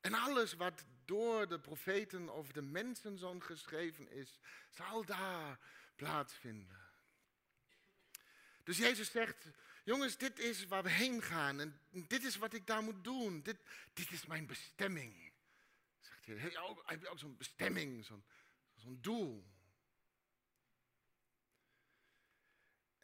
En 0.00 0.14
alles 0.14 0.54
wat 0.54 0.84
door 1.04 1.48
de 1.48 1.60
profeten 1.60 2.30
over 2.30 2.54
de 2.54 2.62
mensenzoon 2.62 3.42
geschreven 3.42 4.10
is, 4.10 4.38
zal 4.70 5.04
daar 5.04 5.58
plaatsvinden. 5.96 6.82
Dus 8.62 8.78
Jezus 8.78 9.10
zegt, 9.10 9.46
jongens, 9.84 10.16
dit 10.16 10.38
is 10.38 10.66
waar 10.66 10.82
we 10.82 10.90
heen 10.90 11.22
gaan 11.22 11.60
en 11.60 11.80
dit 11.90 12.24
is 12.24 12.36
wat 12.36 12.54
ik 12.54 12.66
daar 12.66 12.82
moet 12.82 13.04
doen. 13.04 13.42
Dit, 13.42 13.56
dit 13.92 14.10
is 14.10 14.26
mijn 14.26 14.46
bestemming. 14.46 15.32
Zegt 16.00 16.26
hij, 16.26 16.36
heb 16.36 17.00
je 17.00 17.08
ook, 17.08 17.18
zo'n 17.18 17.36
bestemming, 17.36 18.04
zo'n 18.04 18.24
zo'n 18.74 18.98
doel? 19.00 19.53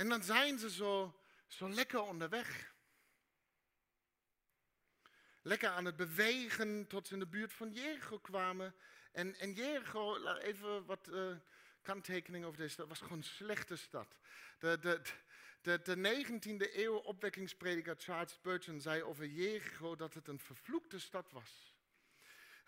En 0.01 0.09
dan 0.09 0.23
zijn 0.23 0.59
ze 0.59 0.71
zo, 0.71 1.21
zo 1.47 1.71
lekker 1.71 2.01
onderweg. 2.01 2.75
Lekker 5.43 5.69
aan 5.69 5.85
het 5.85 5.97
bewegen 5.97 6.87
tot 6.87 7.07
ze 7.07 7.13
in 7.13 7.19
de 7.19 7.27
buurt 7.27 7.53
van 7.53 7.73
Jericho 7.73 8.19
kwamen. 8.19 8.75
En, 9.13 9.35
en 9.39 9.53
Jericho, 9.53 10.35
even 10.39 10.85
wat 10.85 11.09
uh, 11.09 11.37
kanttekening 11.83 12.45
over 12.45 12.59
deze 12.59 12.73
stad, 12.73 12.89
was 12.89 13.01
gewoon 13.01 13.19
een 13.19 13.25
slechte 13.25 13.77
stad. 13.77 14.19
De, 14.59 14.79
de, 14.79 15.01
de, 15.61 15.81
de 15.83 16.25
19e 16.25 16.75
eeuw 16.75 16.97
opwekkingsprediker 16.97 17.95
Charles 17.99 18.33
Spurgeon 18.33 18.81
zei 18.81 19.03
over 19.03 19.27
Jericho 19.27 19.97
dat 19.97 20.15
het 20.15 20.29
een 20.29 20.41
vervloekte 20.41 20.99
stad 20.99 21.31
was. 21.33 21.70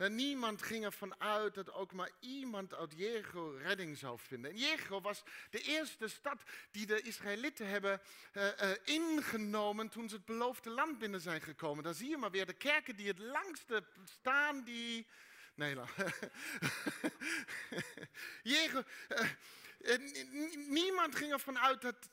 En 0.03 0.15
niemand 0.15 0.63
ging 0.63 0.85
ervan 0.85 1.21
uit 1.21 1.55
dat 1.55 1.73
ook 1.73 1.93
maar 1.93 2.11
iemand 2.21 2.75
uit 2.75 2.93
Jericho 2.97 3.51
redding 3.51 3.99
zou 3.99 4.19
vinden. 4.19 4.51
En 4.51 4.57
Jericho 4.57 5.01
was 5.01 5.23
de 5.51 5.61
eerste 5.61 6.09
stad 6.09 6.43
die 6.71 6.87
de 6.87 7.01
Israëlieten 7.01 7.67
hebben 7.67 8.01
uh, 8.33 8.45
uh, 8.45 8.71
ingenomen 8.85 9.89
toen 9.89 10.09
ze 10.09 10.15
het 10.15 10.25
beloofde 10.25 10.71
land 10.71 10.99
binnen 10.99 11.21
zijn 11.21 11.41
gekomen. 11.41 11.85
Daar 11.85 11.95
zie 11.95 12.09
je 12.09 12.17
maar 12.17 12.31
weer 12.31 12.47
de 12.47 12.53
kerken 12.53 12.97
die 12.97 13.09
het 13.09 13.19
langste 13.19 13.85
staan, 14.05 14.65
die... 14.65 15.07
Nee, 15.55 15.75
nou. 15.75 15.89
Jericho, 18.43 18.83
niemand 20.69 21.17
ging 21.17 21.33
ervan 21.33 21.59
uit 21.59 21.83
dat 21.83 22.11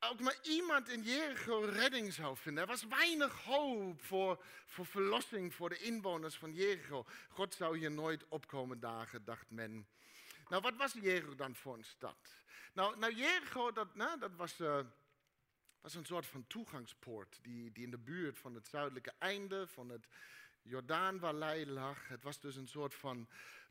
ook 0.00 0.20
maar 0.20 0.36
iemand 0.42 0.88
in 0.88 1.02
Jericho 1.02 1.60
redding 1.60 2.12
zou 2.12 2.36
vinden. 2.36 2.62
Er 2.62 2.68
was 2.68 2.86
weinig 2.86 3.44
hoop 3.44 4.02
voor, 4.02 4.44
voor 4.66 4.86
verlossing 4.86 5.54
voor 5.54 5.68
de 5.68 5.78
inwoners 5.78 6.36
van 6.36 6.52
Jericho. 6.52 7.06
God 7.28 7.54
zou 7.54 7.78
hier 7.78 7.90
nooit 7.90 8.28
opkomen 8.28 8.80
dagen, 8.80 9.24
dacht 9.24 9.50
men. 9.50 9.86
Nou, 10.48 10.62
wat 10.62 10.76
was 10.76 10.92
Jericho 10.92 11.34
dan 11.34 11.54
voor 11.54 11.74
een 11.74 11.84
stad? 11.84 12.44
Nou, 12.72 12.98
nou 12.98 13.14
Jericho, 13.14 13.72
dat, 13.72 13.94
nou, 13.94 14.18
dat 14.18 14.34
was, 14.36 14.60
uh, 14.60 14.80
was 15.80 15.94
een 15.94 16.04
soort 16.04 16.26
van 16.26 16.46
toegangspoort 16.46 17.38
die, 17.42 17.72
die 17.72 17.84
in 17.84 17.90
de 17.90 17.98
buurt 17.98 18.38
van 18.38 18.54
het 18.54 18.68
zuidelijke 18.68 19.12
einde 19.18 19.66
van 19.66 19.88
het 19.88 20.06
Jordaanvallei 20.62 21.66
lag. 21.66 22.08
Het 22.08 22.22
was 22.22 22.40
dus 22.40 22.56
een 22.56 22.68
soort 22.68 22.94
van 22.94 23.28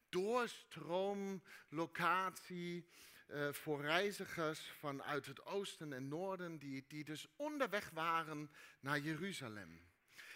doorstroomlocatie 0.10 2.88
uh, 3.28 3.54
voor 3.54 3.82
reizigers 3.82 4.72
vanuit 4.80 5.26
het 5.26 5.46
oosten 5.46 5.94
en 5.94 6.08
noorden, 6.08 6.58
die, 6.58 6.86
die 6.88 7.04
dus 7.04 7.28
onderweg 7.36 7.90
waren 7.90 8.52
naar 8.80 9.00
Jeruzalem. 9.00 9.82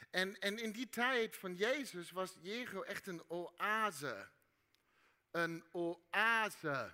En, 0.09 0.39
en 0.39 0.57
in 0.57 0.71
die 0.71 0.89
tijd 0.89 1.37
van 1.37 1.55
Jezus 1.55 2.11
was 2.11 2.35
Jericho 2.41 2.81
echt 2.81 3.07
een 3.07 3.23
oase. 3.27 4.27
Een 5.31 5.63
oase. 5.71 6.91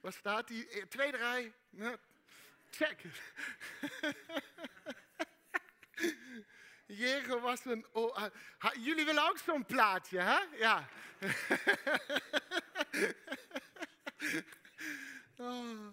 Waar 0.00 0.12
staat 0.12 0.48
die? 0.48 0.68
Eh, 0.68 0.82
tweede 0.82 1.16
rij. 1.16 1.52
Check. 2.70 3.02
Jericho 6.96 7.40
was 7.40 7.64
een 7.64 7.86
oase. 7.92 8.32
Jullie 8.80 9.04
willen 9.04 9.28
ook 9.28 9.38
zo'n 9.38 9.66
plaatje, 9.66 10.18
hè? 10.18 10.38
Ja. 10.58 10.88
oh. 15.36 15.88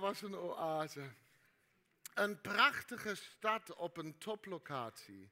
Was 0.00 0.22
een 0.22 0.36
oase. 0.36 1.10
Een 2.14 2.40
prachtige 2.40 3.14
stad 3.14 3.74
op 3.74 3.96
een 3.96 4.18
toplocatie. 4.18 5.30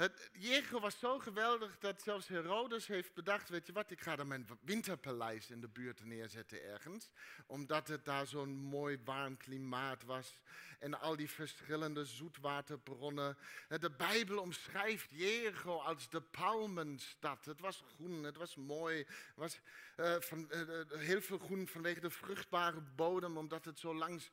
Het, 0.00 0.30
Jericho 0.32 0.80
was 0.80 0.98
zo 0.98 1.18
geweldig 1.18 1.78
dat 1.78 2.02
zelfs 2.02 2.28
Herodes 2.28 2.86
heeft 2.86 3.14
bedacht, 3.14 3.48
weet 3.48 3.66
je 3.66 3.72
wat, 3.72 3.90
ik 3.90 4.00
ga 4.00 4.18
er 4.18 4.26
mijn 4.26 4.46
winterpaleis 4.60 5.50
in 5.50 5.60
de 5.60 5.68
buurt 5.68 6.04
neerzetten 6.04 6.62
ergens. 6.62 7.10
Omdat 7.46 7.88
het 7.88 8.04
daar 8.04 8.26
zo'n 8.26 8.54
mooi 8.54 8.98
warm 9.04 9.36
klimaat 9.36 10.04
was 10.04 10.40
en 10.78 11.00
al 11.00 11.16
die 11.16 11.30
verschillende 11.30 12.04
zoetwaterbronnen. 12.04 13.36
De 13.68 13.90
Bijbel 13.90 14.38
omschrijft 14.38 15.10
Jericho 15.10 15.78
als 15.78 16.08
de 16.08 16.20
palmenstad. 16.20 17.44
Het 17.44 17.60
was 17.60 17.82
groen, 17.94 18.22
het 18.22 18.36
was 18.36 18.56
mooi, 18.56 18.96
het 18.98 19.08
was 19.34 19.60
uh, 19.96 20.14
van, 20.18 20.50
uh, 20.50 20.98
heel 20.98 21.20
veel 21.20 21.38
groen 21.38 21.66
vanwege 21.66 22.00
de 22.00 22.10
vruchtbare 22.10 22.80
bodem, 22.80 23.36
omdat 23.36 23.64
het 23.64 23.78
zo 23.78 23.94
langs 23.94 24.30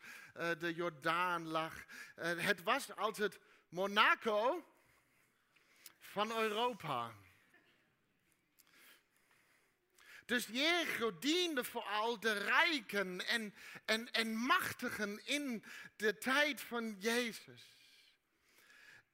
de 0.59 0.74
Jordaan 0.74 1.47
lag. 1.47 1.86
het 2.21 2.63
was 2.63 2.95
als 2.95 3.17
het 3.17 3.39
Monaco 3.69 4.63
van 6.17 6.31
Europa. 6.31 7.13
Dus 10.25 10.45
Jericho 10.45 11.17
diende 11.19 11.63
vooral 11.63 12.19
de 12.19 12.33
rijken 12.33 13.27
en, 13.27 13.53
en, 13.86 14.12
en 14.12 14.36
machtigen 14.36 15.25
in 15.25 15.63
de 15.95 16.17
tijd 16.17 16.62
van 16.62 16.95
Jezus. 17.00 17.76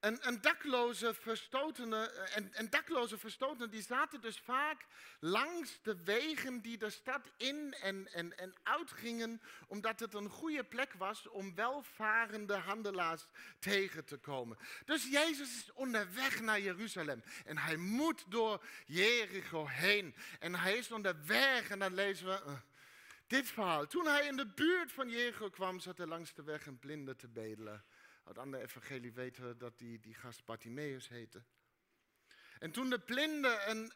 En, 0.03 0.21
en, 0.21 0.41
dakloze 0.41 1.13
verstotenen, 1.13 2.33
en, 2.33 2.53
en 2.53 2.69
dakloze 2.69 3.17
verstotenen 3.17 3.69
die 3.69 3.81
zaten 3.81 4.21
dus 4.21 4.39
vaak 4.39 4.85
langs 5.19 5.79
de 5.81 6.03
wegen 6.03 6.61
die 6.61 6.77
de 6.77 6.89
stad 6.89 7.21
in 7.37 7.73
en, 7.81 8.13
en, 8.13 8.37
en 8.37 8.53
uitgingen, 8.63 9.41
omdat 9.67 9.99
het 9.99 10.13
een 10.13 10.29
goede 10.29 10.63
plek 10.63 10.93
was 10.93 11.27
om 11.27 11.55
welvarende 11.55 12.53
handelaars 12.53 13.25
tegen 13.59 14.05
te 14.05 14.17
komen. 14.17 14.57
Dus 14.85 15.03
Jezus 15.09 15.55
is 15.55 15.73
onderweg 15.73 16.41
naar 16.41 16.59
Jeruzalem 16.59 17.23
en 17.45 17.57
hij 17.57 17.75
moet 17.75 18.25
door 18.27 18.63
Jericho 18.85 19.67
heen. 19.67 20.15
En 20.39 20.55
hij 20.55 20.77
is 20.77 20.91
onderweg 20.91 21.69
en 21.69 21.79
dan 21.79 21.93
lezen 21.93 22.27
we 22.27 22.41
uh, 22.47 22.53
dit 23.27 23.47
verhaal. 23.47 23.87
Toen 23.87 24.05
hij 24.05 24.27
in 24.27 24.35
de 24.35 24.47
buurt 24.47 24.91
van 24.91 25.09
Jericho 25.09 25.49
kwam, 25.49 25.79
zat 25.79 25.97
hij 25.97 26.07
langs 26.07 26.33
de 26.33 26.43
weg 26.43 26.65
een 26.65 26.79
blinde 26.79 27.15
te 27.15 27.27
bedelen. 27.27 27.83
Uit 28.23 28.37
andere 28.37 28.63
evangelie 28.63 29.13
weten 29.13 29.47
we 29.47 29.57
dat 29.57 29.79
die, 29.79 29.99
die 29.99 30.13
gast 30.13 30.45
Bartimaeus 30.45 31.09
heette. 31.09 31.43
En 32.59 32.71
toen 32.71 32.89
de 32.89 32.99
blinde 32.99 33.63
een, 33.65 33.93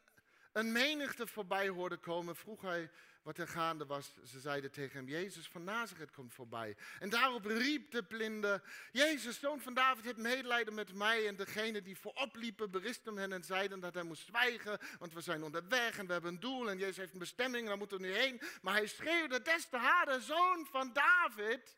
een 0.51 0.71
menigte 0.71 1.27
voorbij 1.27 1.67
hoorde 1.67 1.97
komen, 1.97 2.35
vroeg 2.35 2.61
hij 2.61 2.89
wat 3.27 3.37
er 3.37 3.47
gaande 3.47 3.85
was. 3.85 4.13
Ze 4.25 4.39
zeiden 4.39 4.71
tegen 4.71 4.97
hem, 4.97 5.07
Jezus 5.07 5.47
van 5.47 5.63
Nazareth 5.63 6.11
komt 6.11 6.33
voorbij. 6.33 6.75
En 6.99 7.09
daarop 7.09 7.45
riep 7.45 7.91
de 7.91 8.03
blinde, 8.03 8.61
Jezus, 8.91 9.39
zoon 9.39 9.61
van 9.61 9.73
David, 9.73 10.05
heb 10.05 10.17
medelijden 10.17 10.73
met 10.73 10.93
mij. 10.93 11.27
En 11.27 11.35
degene 11.35 11.81
die 11.81 11.97
voorop 11.97 12.35
liepen, 12.35 12.71
beristen 12.71 13.17
hen 13.17 13.33
en 13.33 13.43
zeiden 13.43 13.79
dat 13.79 13.93
hij 13.93 14.03
moest 14.03 14.25
zwijgen, 14.25 14.79
want 14.99 15.13
we 15.13 15.21
zijn 15.21 15.43
onderweg 15.43 15.97
en 15.97 16.05
we 16.07 16.11
hebben 16.13 16.33
een 16.33 16.39
doel. 16.39 16.69
En 16.69 16.77
Jezus 16.77 16.97
heeft 16.97 17.13
een 17.13 17.19
bestemming 17.19 17.63
en 17.63 17.69
daar 17.69 17.77
moeten 17.77 17.97
we 17.97 18.05
nu 18.05 18.13
heen. 18.13 18.41
Maar 18.61 18.73
hij 18.73 18.87
schreeuwde 18.87 19.41
des 19.41 19.69
te 19.69 19.77
harder, 19.77 20.21
zoon 20.21 20.67
van 20.71 20.93
David, 20.93 21.77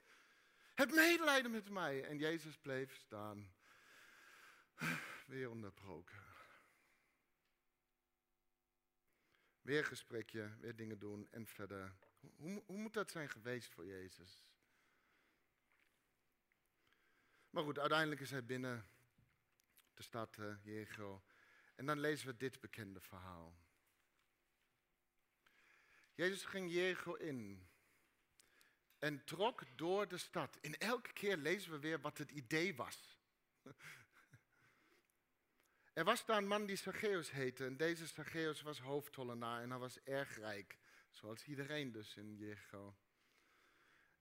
heb 0.80 0.92
medelijden 0.92 1.52
met 1.52 1.70
mij. 1.70 2.04
En 2.04 2.18
Jezus 2.18 2.58
bleef 2.58 2.96
staan. 2.96 3.52
Weer 5.26 5.50
onderbroken. 5.50 6.18
Weer 9.62 9.86
gesprekje, 9.86 10.58
weer 10.60 10.76
dingen 10.76 11.00
doen 11.00 11.28
en 11.32 11.48
verder 11.48 11.96
Hoe, 12.36 12.64
hoe 12.66 12.78
moet 12.78 12.94
dat 12.94 13.12
zijn 13.12 13.30
geweest 13.30 13.74
voor 13.74 13.86
Jezus? 13.86 14.44
Maar 17.50 17.64
goed, 17.64 17.80
uiteindelijk 17.80 18.22
is 18.22 18.32
hij 18.32 18.46
binnen 18.46 18.86
de 19.94 20.04
stad 20.04 20.38
uh, 20.38 20.56
Jericho. 20.64 21.24
En 21.76 21.86
dan 21.86 22.00
lezen 22.00 22.28
we 22.28 22.38
dit 22.38 22.60
bekende 22.60 23.02
verhaal. 23.02 23.58
Jezus 26.14 26.46
ging 26.46 26.72
Jericho 26.72 27.14
in 27.14 27.69
en 29.00 29.24
trok 29.24 29.64
door 29.76 30.08
de 30.08 30.18
stad. 30.18 30.58
In 30.62 30.78
elke 30.78 31.14
keer 31.14 31.38
lezen 31.38 31.72
we 31.72 31.80
weer 31.80 32.02
wat 32.02 32.18
het 32.18 32.32
idee 32.32 32.76
was. 32.76 33.18
Er 35.94 36.06
was 36.06 36.26
daar 36.26 36.38
een 36.38 36.48
man 36.48 36.66
die 36.66 36.76
Zacchaeus 36.76 37.32
heette 37.32 37.66
en 37.66 37.78
deze 37.78 38.08
Zacchaeus 38.08 38.62
was 38.62 38.80
hoofdtollenaar 38.80 39.62
en 39.62 39.70
hij 39.70 39.80
was 39.80 40.04
erg 40.04 40.38
rijk, 40.38 40.78
zoals 41.10 41.46
iedereen 41.46 41.92
dus 41.92 42.16
in 42.16 42.36
Jericho. 42.36 42.96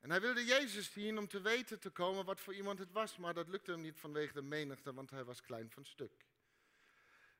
En 0.00 0.10
hij 0.10 0.20
wilde 0.20 0.44
Jezus 0.44 0.92
zien 0.92 1.18
om 1.18 1.28
te 1.28 1.40
weten 1.40 1.80
te 1.80 1.90
komen 1.90 2.24
wat 2.24 2.40
voor 2.40 2.54
iemand 2.54 2.78
het 2.78 2.92
was, 2.92 3.16
maar 3.16 3.34
dat 3.34 3.48
lukte 3.48 3.70
hem 3.70 3.80
niet 3.80 3.98
vanwege 3.98 4.32
de 4.32 4.42
menigte, 4.42 4.94
want 4.94 5.10
hij 5.10 5.24
was 5.24 5.40
klein 5.40 5.70
van 5.70 5.84
stuk. 5.84 6.26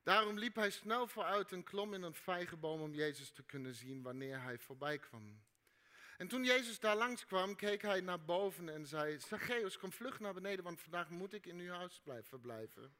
Daarom 0.02 0.38
liep 0.38 0.54
hij 0.54 0.71
snel 0.71 1.07
vooruit 1.07 1.52
en 1.52 1.62
klom 1.62 1.95
in 1.95 2.02
een 2.02 2.14
vijgenboom 2.14 2.80
om 2.80 2.95
Jezus 2.95 3.30
te 3.30 3.42
kunnen 3.42 3.75
zien 3.75 4.02
wanneer 4.02 4.42
hij 4.42 4.59
voorbij 4.59 4.99
kwam. 4.99 5.42
En 6.18 6.28
toen 6.28 6.44
Jezus 6.44 6.80
daar 6.80 6.96
langskwam, 6.96 7.56
keek 7.56 7.82
hij 7.82 8.00
naar 8.00 8.25
boven 8.25 8.68
en 8.68 8.87
zei: 8.87 9.18
Zacchaeus, 9.20 9.78
kom 9.78 9.92
vlug 9.92 10.20
naar 10.20 10.34
beneden, 10.34 10.64
want 10.64 10.80
vandaag 10.80 11.10
moet 11.10 11.32
ik 11.32 11.46
in 11.46 11.58
uw 11.58 11.72
huis 11.72 12.00
verblijven. 12.22 12.96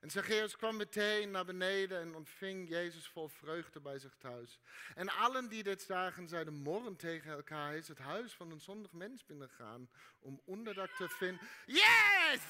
En 0.00 0.10
Zacchaeus 0.10 0.56
kwam 0.56 0.76
meteen 0.76 1.30
naar 1.30 1.44
beneden 1.44 2.00
en 2.00 2.14
ontving 2.14 2.68
Jezus 2.68 3.08
vol 3.08 3.28
vreugde 3.28 3.80
bij 3.80 3.98
zich 3.98 4.14
thuis. 4.18 4.60
En 4.94 5.08
allen 5.08 5.48
die 5.48 5.62
dit 5.62 5.82
zagen, 5.82 6.28
zeiden 6.28 6.54
morren 6.54 6.96
tegen 6.96 7.32
elkaar: 7.32 7.66
Hij 7.66 7.78
is 7.78 7.88
het 7.88 7.98
huis 7.98 8.32
van 8.32 8.50
een 8.50 8.60
zondig 8.60 8.92
mens 8.92 9.24
binnengegaan 9.24 9.90
om 10.18 10.40
onderdak 10.44 10.90
te 10.90 11.08
vinden. 11.08 11.48
Yes! 11.66 12.40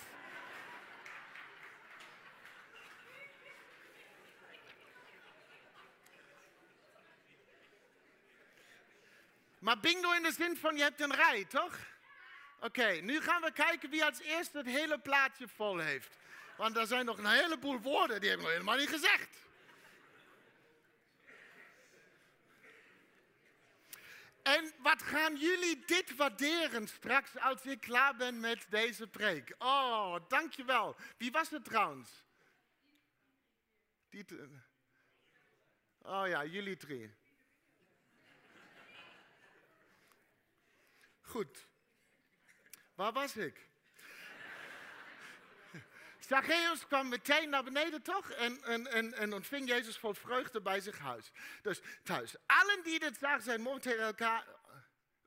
Maar 9.73 9.81
bingo 9.81 10.13
in 10.13 10.23
de 10.23 10.33
zin 10.33 10.57
van 10.57 10.77
je 10.77 10.83
hebt 10.83 11.01
een 11.01 11.15
rij, 11.15 11.45
toch? 11.45 11.79
Oké, 12.61 12.87
nu 12.87 13.21
gaan 13.21 13.43
we 13.43 13.53
kijken 13.53 13.91
wie 13.91 14.05
als 14.05 14.21
eerste 14.21 14.59
het 14.59 14.67
hele 14.67 14.99
plaatje 14.99 15.49
vol 15.49 15.79
heeft. 15.79 16.19
Want 16.57 16.77
er 16.77 16.87
zijn 16.87 17.05
nog 17.05 17.19
een 17.19 17.27
heleboel 17.27 17.81
woorden 17.81 18.21
die 18.21 18.31
heb 18.31 18.39
ik 18.39 18.45
nog 18.45 18.53
helemaal 18.53 18.77
niet 18.77 18.89
gezegd. 18.89 19.37
En 24.43 24.73
wat 24.79 25.03
gaan 25.03 25.37
jullie 25.37 25.85
dit 25.85 26.17
waarderen 26.17 26.89
straks 26.89 27.39
als 27.39 27.67
ik 27.67 27.81
klaar 27.81 28.17
ben 28.17 28.41
met 28.41 28.67
deze 28.69 29.07
preek? 29.07 29.55
Oh, 29.59 30.17
dankjewel. 30.29 30.97
Wie 31.17 31.31
was 31.31 31.51
het 31.51 31.65
trouwens? 31.65 32.25
Oh 36.03 36.29
ja, 36.29 36.45
jullie 36.45 36.77
drie. 36.77 37.21
Goed. 41.33 41.67
Waar 42.95 43.13
was 43.13 43.37
ik? 43.37 43.69
Zacchaeus 46.19 46.87
kwam 46.87 47.09
meteen 47.09 47.49
naar 47.51 47.65
beneden 47.65 48.03
toch 48.03 48.31
en, 48.31 48.63
en, 48.65 48.87
en, 48.87 49.15
en 49.15 49.35
ontving 49.35 49.69
Jezus 49.69 49.99
vol 49.99 50.15
vreugde 50.15 50.61
bij 50.61 50.81
zich 50.81 50.99
huis. 50.99 51.33
Dus 51.63 51.81
thuis. 52.03 52.35
Allen 52.47 52.83
die 52.83 52.99
dit 52.99 53.17
zagen 53.19 53.43
zijn 53.43 53.81
tegen 53.81 54.05
elkaar... 54.05 54.47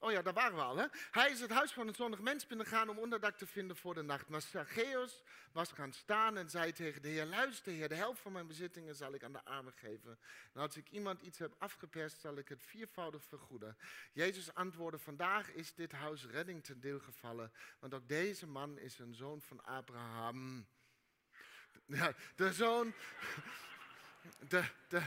Oh 0.05 0.11
ja, 0.11 0.21
daar 0.21 0.33
waren 0.33 0.55
we 0.55 0.61
al. 0.61 0.77
Hè? 0.77 0.85
Hij 1.11 1.31
is 1.31 1.39
het 1.39 1.49
huis 1.49 1.71
van 1.71 1.87
een 1.87 1.95
zonnig 1.95 2.19
mens 2.19 2.47
binnengegaan 2.47 2.89
om 2.89 2.97
onderdak 2.97 3.37
te 3.37 3.47
vinden 3.47 3.75
voor 3.75 3.93
de 3.93 4.01
nacht. 4.01 4.29
Maar 4.29 4.41
Zacchaeus 4.41 5.23
was 5.51 5.71
gaan 5.71 5.93
staan 5.93 6.37
en 6.37 6.49
zei 6.49 6.71
tegen 6.71 7.01
de 7.01 7.07
Heer, 7.07 7.25
luister 7.25 7.73
Heer, 7.73 7.89
de 7.89 7.95
helft 7.95 8.21
van 8.21 8.31
mijn 8.31 8.47
bezittingen 8.47 8.95
zal 8.95 9.13
ik 9.13 9.23
aan 9.23 9.31
de 9.31 9.43
armen 9.43 9.73
geven. 9.73 10.19
En 10.53 10.61
als 10.61 10.77
ik 10.77 10.89
iemand 10.89 11.21
iets 11.21 11.37
heb 11.37 11.55
afgeperst, 11.57 12.19
zal 12.19 12.37
ik 12.37 12.49
het 12.49 12.63
viervoudig 12.63 13.23
vergoeden. 13.23 13.77
Jezus 14.13 14.53
antwoordde, 14.53 14.99
vandaag 14.99 15.51
is 15.51 15.73
dit 15.73 15.91
huis 15.91 16.25
redding 16.25 16.63
ten 16.63 16.79
deel 16.79 16.99
gevallen, 16.99 17.51
want 17.79 17.93
ook 17.93 18.07
deze 18.07 18.47
man 18.47 18.77
is 18.77 18.99
een 18.99 19.13
zoon 19.13 19.41
van 19.41 19.63
Abraham. 19.63 20.67
De 22.35 22.53
zoon. 22.53 22.93
De, 24.47 24.63
de, 24.87 25.01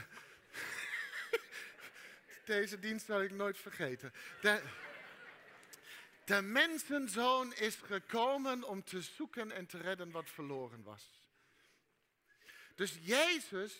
deze 2.45 2.79
dienst 2.79 3.05
zal 3.05 3.21
ik 3.21 3.31
nooit 3.31 3.57
vergeten. 3.57 4.13
De, 4.41 4.61
de 6.29 6.41
mensenzoon 6.41 7.53
is 7.53 7.75
gekomen 7.75 8.63
om 8.63 8.83
te 8.83 9.01
zoeken 9.01 9.51
en 9.51 9.65
te 9.65 9.77
redden 9.77 10.11
wat 10.11 10.29
verloren 10.29 10.83
was. 10.83 11.05
Dus 12.75 12.97
Jezus 13.01 13.75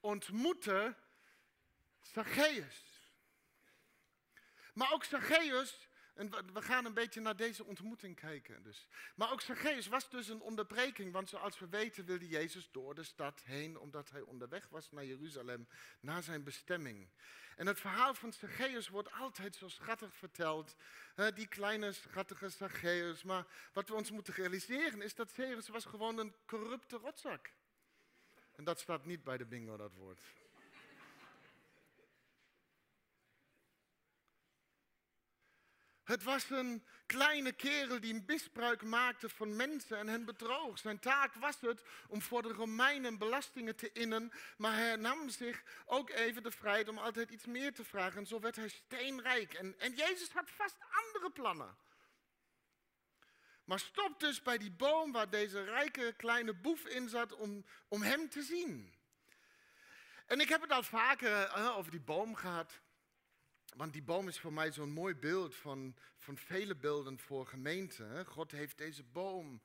ontmoette 0.00 0.96
Zacchaeus. 2.00 2.82
Maar 4.74 4.92
ook 4.92 5.04
Zacchaeus 5.04 5.87
en 6.18 6.30
we 6.52 6.62
gaan 6.62 6.84
een 6.84 6.94
beetje 6.94 7.20
naar 7.20 7.36
deze 7.36 7.64
ontmoeting 7.64 8.16
kijken. 8.16 8.62
Dus. 8.62 8.88
Maar 9.14 9.32
ook 9.32 9.40
Zacchaeus 9.40 9.86
was 9.86 10.10
dus 10.10 10.28
een 10.28 10.40
onderbreking, 10.40 11.12
want 11.12 11.28
zoals 11.28 11.58
we 11.58 11.68
weten 11.68 12.04
wilde 12.04 12.28
Jezus 12.28 12.68
door 12.70 12.94
de 12.94 13.02
stad 13.02 13.42
heen, 13.44 13.78
omdat 13.78 14.10
hij 14.10 14.20
onderweg 14.20 14.68
was 14.68 14.90
naar 14.90 15.04
Jeruzalem, 15.04 15.68
naar 16.00 16.22
zijn 16.22 16.42
bestemming. 16.42 17.08
En 17.56 17.66
het 17.66 17.80
verhaal 17.80 18.14
van 18.14 18.32
Zacchaeus 18.32 18.88
wordt 18.88 19.12
altijd 19.12 19.56
zo 19.56 19.68
schattig 19.68 20.14
verteld, 20.14 20.76
die 21.34 21.48
kleine 21.48 21.92
schattige 21.92 22.48
Zacchaeus. 22.48 23.22
Maar 23.22 23.46
wat 23.72 23.88
we 23.88 23.94
ons 23.94 24.10
moeten 24.10 24.34
realiseren 24.34 25.02
is 25.02 25.14
dat 25.14 25.30
Zacchaeus 25.30 25.68
was 25.68 25.84
gewoon 25.84 26.18
een 26.18 26.34
corrupte 26.46 26.96
rotzak. 26.96 27.50
En 28.54 28.64
dat 28.64 28.80
staat 28.80 29.04
niet 29.04 29.24
bij 29.24 29.36
de 29.36 29.46
bingo, 29.46 29.76
dat 29.76 29.94
woord. 29.94 30.20
Het 36.08 36.22
was 36.22 36.50
een 36.50 36.84
kleine 37.06 37.52
kerel 37.52 38.00
die 38.00 38.22
misbruik 38.26 38.82
maakte 38.82 39.28
van 39.28 39.56
mensen 39.56 39.98
en 39.98 40.08
hen 40.08 40.24
bedroog. 40.24 40.78
Zijn 40.78 40.98
taak 40.98 41.34
was 41.34 41.60
het 41.60 41.82
om 42.08 42.22
voor 42.22 42.42
de 42.42 42.52
Romeinen 42.52 43.18
belastingen 43.18 43.76
te 43.76 43.92
innen, 43.92 44.32
maar 44.56 44.74
hij 44.74 44.96
nam 44.96 45.28
zich 45.28 45.62
ook 45.86 46.10
even 46.10 46.42
de 46.42 46.50
vrijheid 46.50 46.88
om 46.88 46.98
altijd 46.98 47.30
iets 47.30 47.46
meer 47.46 47.74
te 47.74 47.84
vragen. 47.84 48.18
En 48.18 48.26
zo 48.26 48.40
werd 48.40 48.56
hij 48.56 48.68
steenrijk. 48.68 49.54
En, 49.54 49.74
en 49.78 49.94
Jezus 49.94 50.30
had 50.30 50.50
vast 50.50 50.76
andere 50.90 51.30
plannen. 51.30 51.76
Maar 53.64 53.78
stop 53.78 54.20
dus 54.20 54.42
bij 54.42 54.58
die 54.58 54.72
boom 54.72 55.12
waar 55.12 55.30
deze 55.30 55.64
rijke 55.64 56.14
kleine 56.16 56.54
boef 56.54 56.86
in 56.86 57.08
zat 57.08 57.34
om, 57.34 57.64
om 57.88 58.02
hem 58.02 58.28
te 58.28 58.42
zien. 58.42 58.94
En 60.26 60.40
ik 60.40 60.48
heb 60.48 60.60
het 60.60 60.72
al 60.72 60.82
vaker 60.82 61.54
over 61.76 61.90
die 61.90 62.00
boom 62.00 62.34
gehad. 62.34 62.80
Want 63.78 63.92
die 63.92 64.02
boom 64.02 64.28
is 64.28 64.40
voor 64.40 64.52
mij 64.52 64.72
zo'n 64.72 64.92
mooi 64.92 65.14
beeld 65.14 65.54
van, 65.54 65.94
van 66.16 66.36
vele 66.36 66.76
beelden 66.76 67.18
voor 67.18 67.46
gemeenten. 67.46 68.26
God 68.26 68.50
heeft 68.50 68.78
deze 68.78 69.02
boom 69.02 69.60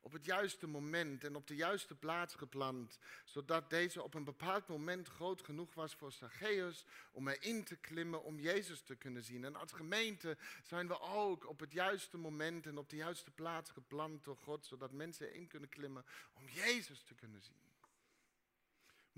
op 0.00 0.12
het 0.12 0.24
juiste 0.24 0.66
moment 0.66 1.24
en 1.24 1.36
op 1.36 1.46
de 1.46 1.54
juiste 1.54 1.94
plaats 1.94 2.34
geplant, 2.34 2.98
zodat 3.24 3.70
deze 3.70 4.02
op 4.02 4.14
een 4.14 4.24
bepaald 4.24 4.68
moment 4.68 5.08
groot 5.08 5.44
genoeg 5.44 5.74
was 5.74 5.94
voor 5.94 6.12
Zacchaeus 6.12 6.84
om 7.12 7.28
erin 7.28 7.64
te 7.64 7.76
klimmen, 7.76 8.22
om 8.22 8.40
Jezus 8.40 8.80
te 8.82 8.96
kunnen 8.96 9.22
zien. 9.22 9.44
En 9.44 9.56
als 9.56 9.72
gemeente 9.72 10.36
zijn 10.62 10.88
we 10.88 11.00
ook 11.00 11.48
op 11.48 11.60
het 11.60 11.72
juiste 11.72 12.18
moment 12.18 12.66
en 12.66 12.78
op 12.78 12.90
de 12.90 12.96
juiste 12.96 13.30
plaats 13.30 13.70
geplant 13.70 14.24
door 14.24 14.36
God, 14.36 14.66
zodat 14.66 14.92
mensen 14.92 15.28
erin 15.28 15.46
kunnen 15.46 15.68
klimmen 15.68 16.04
om 16.32 16.48
Jezus 16.48 17.02
te 17.02 17.14
kunnen 17.14 17.42
zien. 17.42 17.67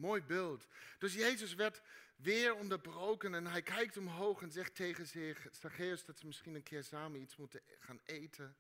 Mooi 0.01 0.23
beeld. 0.23 0.67
Dus 0.99 1.15
Jezus 1.15 1.55
werd 1.55 1.81
weer 2.17 2.55
onderbroken 2.55 3.35
en 3.35 3.47
hij 3.47 3.63
kijkt 3.63 3.97
omhoog 3.97 4.43
en 4.43 4.51
zegt 4.51 4.75
tegen 4.75 5.07
Zacchaeus, 5.51 6.05
dat 6.05 6.19
ze 6.19 6.27
misschien 6.27 6.55
een 6.55 6.63
keer 6.63 6.85
samen 6.85 7.21
iets 7.21 7.37
moeten 7.37 7.61
gaan 7.79 8.01
eten. 8.05 8.57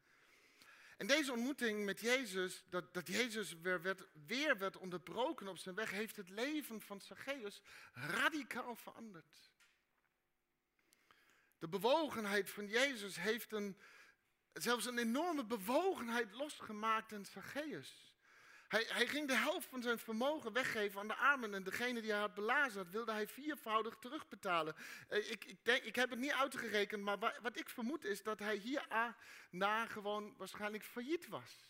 En 0.97 1.07
deze 1.07 1.33
ontmoeting 1.33 1.85
met 1.85 2.01
Jezus, 2.01 2.65
dat, 2.69 2.95
dat 2.95 3.07
Jezus 3.07 3.61
weer 3.61 3.83
werd, 3.83 4.07
weer 4.27 4.59
werd 4.59 4.77
onderbroken 4.77 5.49
op 5.49 5.59
zijn 5.59 5.75
weg, 5.75 5.91
heeft 5.91 6.17
het 6.17 6.29
leven 6.29 6.81
van 6.81 7.01
Zacchaeus 7.01 7.63
radicaal 7.93 8.77
veranderd. 8.77 9.51
De 11.59 11.69
bewogenheid 11.69 12.51
van 12.51 12.67
Jezus 12.67 13.17
heeft 13.17 13.53
een, 13.53 13.77
zelfs 14.53 14.87
een 14.87 14.99
enorme 14.99 15.45
bewogenheid 15.45 16.33
losgemaakt 16.33 17.13
in 17.13 17.27
Zacchaeus. 17.27 18.10
Hij, 18.71 18.87
hij, 18.89 19.07
ging 19.07 19.29
de 19.29 19.37
helft 19.37 19.67
van 19.69 19.83
zijn 19.83 19.99
vermogen 19.99 20.53
weggeven 20.53 21.01
aan 21.01 21.09
de 21.09 21.15
armen. 21.15 21.55
En 21.55 21.63
degene 21.63 22.01
die 22.01 22.11
hij 22.11 22.21
had 22.21 22.35
belazerd, 22.35 22.91
wilde 22.91 23.13
hij 23.13 23.27
viervoudig 23.27 23.97
terugbetalen. 24.01 24.75
Eh, 25.09 25.31
ik, 25.31 25.45
ik, 25.45 25.65
denk, 25.65 25.83
ik 25.83 25.95
heb 25.95 26.11
het 26.11 26.19
niet 26.19 26.33
uitgerekend, 26.33 27.03
maar 27.03 27.19
wat 27.43 27.59
ik 27.59 27.69
vermoed 27.69 28.05
is 28.05 28.23
dat 28.23 28.39
hij 28.39 28.57
hierna 28.57 29.87
gewoon 29.87 30.35
waarschijnlijk 30.37 30.85
failliet 30.85 31.29
was. 31.29 31.69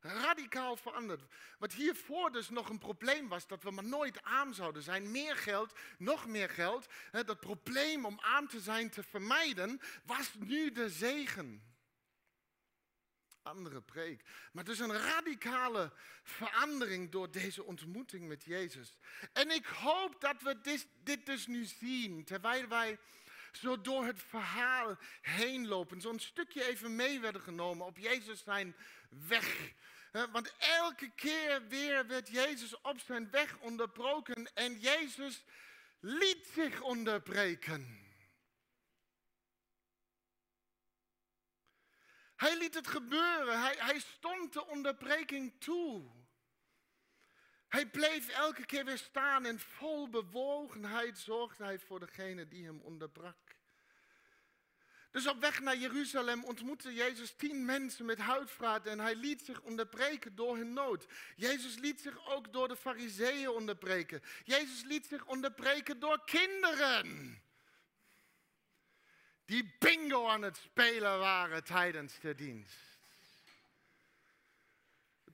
radicaal 0.00 0.76
veranderd. 0.76 1.22
Wat 1.58 1.72
hiervoor 1.72 2.32
dus 2.32 2.48
nog 2.48 2.68
een 2.68 2.78
probleem 2.78 3.28
was, 3.28 3.46
dat 3.46 3.62
we 3.62 3.70
maar 3.70 3.84
nooit 3.84 4.22
arm 4.22 4.52
zouden 4.52 4.82
zijn. 4.82 5.10
Meer 5.10 5.36
geld, 5.36 5.72
nog 5.98 6.26
meer 6.26 6.50
geld. 6.50 6.86
Dat 7.10 7.40
probleem 7.40 8.04
om 8.04 8.18
arm 8.18 8.48
te 8.48 8.60
zijn 8.60 8.90
te 8.90 9.02
vermijden, 9.02 9.80
was 10.04 10.34
nu 10.38 10.72
de 10.72 10.88
zegen 10.88 11.73
andere 13.44 13.80
preek. 13.80 14.22
Maar 14.52 14.64
het 14.64 14.72
is 14.72 14.78
een 14.78 14.98
radicale 14.98 15.92
verandering 16.22 17.10
door 17.10 17.30
deze 17.30 17.64
ontmoeting 17.64 18.28
met 18.28 18.44
Jezus. 18.44 18.96
En 19.32 19.50
ik 19.50 19.66
hoop 19.66 20.20
dat 20.20 20.42
we 20.42 20.60
dit, 20.60 20.86
dit 21.02 21.26
dus 21.26 21.46
nu 21.46 21.64
zien, 21.64 22.24
terwijl 22.24 22.68
wij 22.68 22.98
zo 23.52 23.80
door 23.80 24.04
het 24.04 24.22
verhaal 24.22 24.96
heen 25.20 25.68
lopen. 25.68 26.00
Zo'n 26.00 26.18
stukje 26.18 26.68
even 26.68 26.96
mee 26.96 27.20
werden 27.20 27.40
genomen 27.40 27.86
op 27.86 27.98
Jezus 27.98 28.42
zijn 28.42 28.76
weg. 29.08 29.72
Want 30.32 30.52
elke 30.58 31.10
keer 31.14 31.62
weer 31.68 32.06
werd 32.06 32.28
Jezus 32.28 32.80
op 32.80 33.00
zijn 33.00 33.30
weg 33.30 33.56
onderbroken 33.58 34.54
en 34.54 34.78
Jezus 34.78 35.44
liet 36.00 36.46
zich 36.54 36.80
onderbreken. 36.80 38.03
Hij 42.36 42.58
liet 42.58 42.74
het 42.74 42.86
gebeuren. 42.86 43.60
Hij, 43.60 43.74
hij 43.78 44.00
stond 44.00 44.52
de 44.52 44.66
onderbreking 44.66 45.52
toe. 45.58 46.10
Hij 47.68 47.86
bleef 47.86 48.28
elke 48.28 48.66
keer 48.66 48.84
weer 48.84 48.98
staan 48.98 49.44
en 49.44 49.60
vol 49.60 50.08
bewogenheid 50.08 51.18
zorgde 51.18 51.64
hij 51.64 51.78
voor 51.78 52.00
degene 52.00 52.48
die 52.48 52.64
hem 52.64 52.80
onderbrak. 52.80 53.36
Dus 55.10 55.26
op 55.26 55.40
weg 55.40 55.60
naar 55.60 55.76
Jeruzalem 55.76 56.44
ontmoette 56.44 56.94
Jezus 56.94 57.34
tien 57.36 57.64
mensen 57.64 58.04
met 58.04 58.18
huidvraat 58.18 58.86
en 58.86 59.00
hij 59.00 59.14
liet 59.14 59.44
zich 59.44 59.60
onderbreken 59.60 60.34
door 60.34 60.56
hun 60.56 60.72
nood. 60.72 61.06
Jezus 61.36 61.76
liet 61.76 62.00
zich 62.00 62.28
ook 62.28 62.52
door 62.52 62.68
de 62.68 62.76
fariseeën 62.76 63.48
onderbreken. 63.48 64.22
Jezus 64.44 64.82
liet 64.82 65.06
zich 65.06 65.24
onderbreken 65.26 65.98
door 65.98 66.24
kinderen 66.24 67.42
die 69.44 69.74
bingo 69.78 70.28
aan 70.28 70.42
het 70.42 70.56
spelen 70.56 71.18
waren 71.18 71.64
tijdens 71.64 72.18
de 72.20 72.34
dienst. 72.34 72.92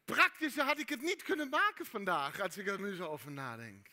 Praktische 0.05 0.63
had 0.63 0.79
ik 0.79 0.89
het 0.89 1.03
niet 1.03 1.23
kunnen 1.23 1.49
maken 1.49 1.87
vandaag, 1.87 2.41
als 2.41 2.57
ik 2.57 2.67
er 2.67 2.81
nu 2.81 2.95
zo 2.95 3.05
over 3.05 3.31
nadenk. 3.31 3.89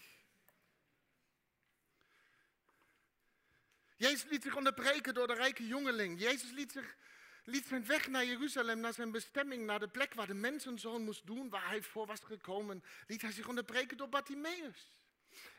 Jezus 3.97 4.29
liet 4.29 4.43
zich 4.43 4.55
onderbreken 4.55 5.13
door 5.13 5.27
de 5.27 5.33
rijke 5.33 5.67
jongeling. 5.67 6.19
Jezus 6.19 6.51
liet, 6.51 6.71
zich, 6.71 6.95
liet 7.43 7.65
zijn 7.65 7.85
weg 7.85 8.07
naar 8.07 8.25
Jeruzalem, 8.25 8.79
naar 8.79 8.93
zijn 8.93 9.11
bestemming, 9.11 9.65
naar 9.65 9.79
de 9.79 9.87
plek 9.87 10.13
waar 10.13 10.27
de 10.27 10.33
mensenzoon 10.33 11.03
moest 11.03 11.25
doen, 11.25 11.49
waar 11.49 11.67
hij 11.67 11.81
voor 11.81 12.05
was 12.05 12.19
gekomen. 12.23 12.83
Liet 13.07 13.21
hij 13.21 13.31
zich 13.31 13.47
onderbreken 13.47 13.97
door 13.97 14.09
Bartimaeus. 14.09 14.91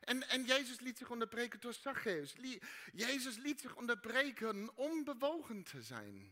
En, 0.01 0.29
en 0.29 0.45
Jezus 0.45 0.81
liet 0.81 0.99
zich 0.99 1.11
onderbreken 1.11 1.61
door 1.61 1.73
Zacchaeus. 1.73 2.35
Jezus 2.93 3.37
liet 3.37 3.61
zich 3.61 3.77
onderbreken 3.77 4.77
om 4.77 5.05
bewogen 5.05 5.63
te 5.63 5.83
zijn. 5.83 6.31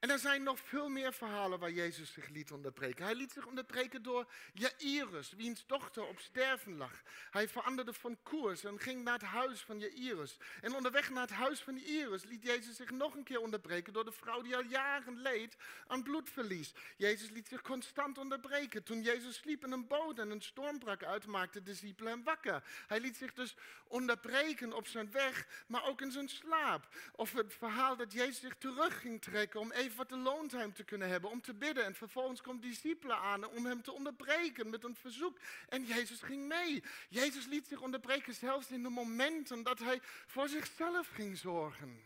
En 0.00 0.10
er 0.10 0.18
zijn 0.18 0.42
nog 0.42 0.58
veel 0.60 0.88
meer 0.88 1.12
verhalen 1.12 1.58
waar 1.58 1.70
Jezus 1.70 2.12
zich 2.12 2.28
liet 2.28 2.52
onderbreken. 2.52 3.04
Hij 3.04 3.14
liet 3.14 3.32
zich 3.32 3.46
onderbreken 3.46 4.02
door 4.02 4.32
Jairus, 4.52 5.32
wiens 5.32 5.66
dochter 5.66 6.06
op 6.06 6.20
sterven 6.20 6.76
lag. 6.76 7.02
Hij 7.30 7.48
veranderde 7.48 7.92
van 7.92 8.18
koers 8.22 8.64
en 8.64 8.80
ging 8.80 9.04
naar 9.04 9.18
het 9.18 9.22
huis 9.22 9.60
van 9.60 9.78
Jairus. 9.78 10.36
En 10.60 10.74
onderweg 10.74 11.10
naar 11.10 11.22
het 11.22 11.30
huis 11.30 11.60
van 11.60 11.78
Jairus 11.78 12.24
liet 12.24 12.42
Jezus 12.42 12.76
zich 12.76 12.90
nog 12.90 13.14
een 13.14 13.24
keer 13.24 13.40
onderbreken 13.40 13.92
door 13.92 14.04
de 14.04 14.12
vrouw 14.12 14.42
die 14.42 14.56
al 14.56 14.64
jaren 14.64 15.20
leed 15.20 15.56
aan 15.86 16.02
bloedverlies. 16.02 16.74
Jezus 16.96 17.30
liet 17.30 17.48
zich 17.48 17.62
constant 17.62 18.18
onderbreken. 18.18 18.82
Toen 18.82 19.02
Jezus 19.02 19.36
sliep 19.36 19.64
in 19.64 19.72
een 19.72 19.86
boot 19.86 20.18
en 20.18 20.30
een 20.30 20.42
storm 20.42 20.78
brak 20.78 21.02
uit, 21.02 21.26
maakte 21.26 21.62
de 21.62 21.70
discipelen 21.70 22.12
hem 22.12 22.24
wakker. 22.24 22.62
Hij 22.86 23.00
liet 23.00 23.16
zich 23.16 23.32
dus 23.32 23.56
onderbreken 23.88 24.72
op 24.72 24.86
zijn 24.86 25.10
weg, 25.10 25.64
maar 25.66 25.84
ook 25.84 26.00
in 26.00 26.12
zijn 26.12 26.28
slaap. 26.28 26.88
Of 27.12 27.32
het 27.32 27.54
verhaal 27.54 27.96
dat 27.96 28.12
Jezus 28.12 28.40
zich 28.40 28.56
terug 28.58 29.00
ging 29.00 29.22
trekken 29.22 29.60
om 29.60 29.72
even 29.72 29.93
wat 29.94 30.08
de 30.08 30.44
time 30.48 30.72
te 30.72 30.84
kunnen 30.84 31.08
hebben, 31.08 31.30
om 31.30 31.40
te 31.40 31.54
bidden. 31.54 31.84
En 31.84 31.94
vervolgens 31.94 32.40
komt 32.40 32.62
discipelen 32.62 33.16
aan 33.16 33.48
om 33.48 33.66
hem 33.66 33.82
te 33.82 33.92
onderbreken 33.92 34.70
met 34.70 34.84
een 34.84 34.96
verzoek. 34.96 35.38
En 35.68 35.84
Jezus 35.84 36.20
ging 36.20 36.46
mee. 36.46 36.82
Jezus 37.08 37.46
liet 37.46 37.66
zich 37.66 37.80
onderbreken 37.80 38.34
zelfs 38.34 38.70
in 38.70 38.82
de 38.82 38.88
momenten 38.88 39.62
dat 39.62 39.78
hij 39.78 40.00
voor 40.26 40.48
zichzelf 40.48 41.08
ging 41.08 41.38
zorgen. 41.38 42.02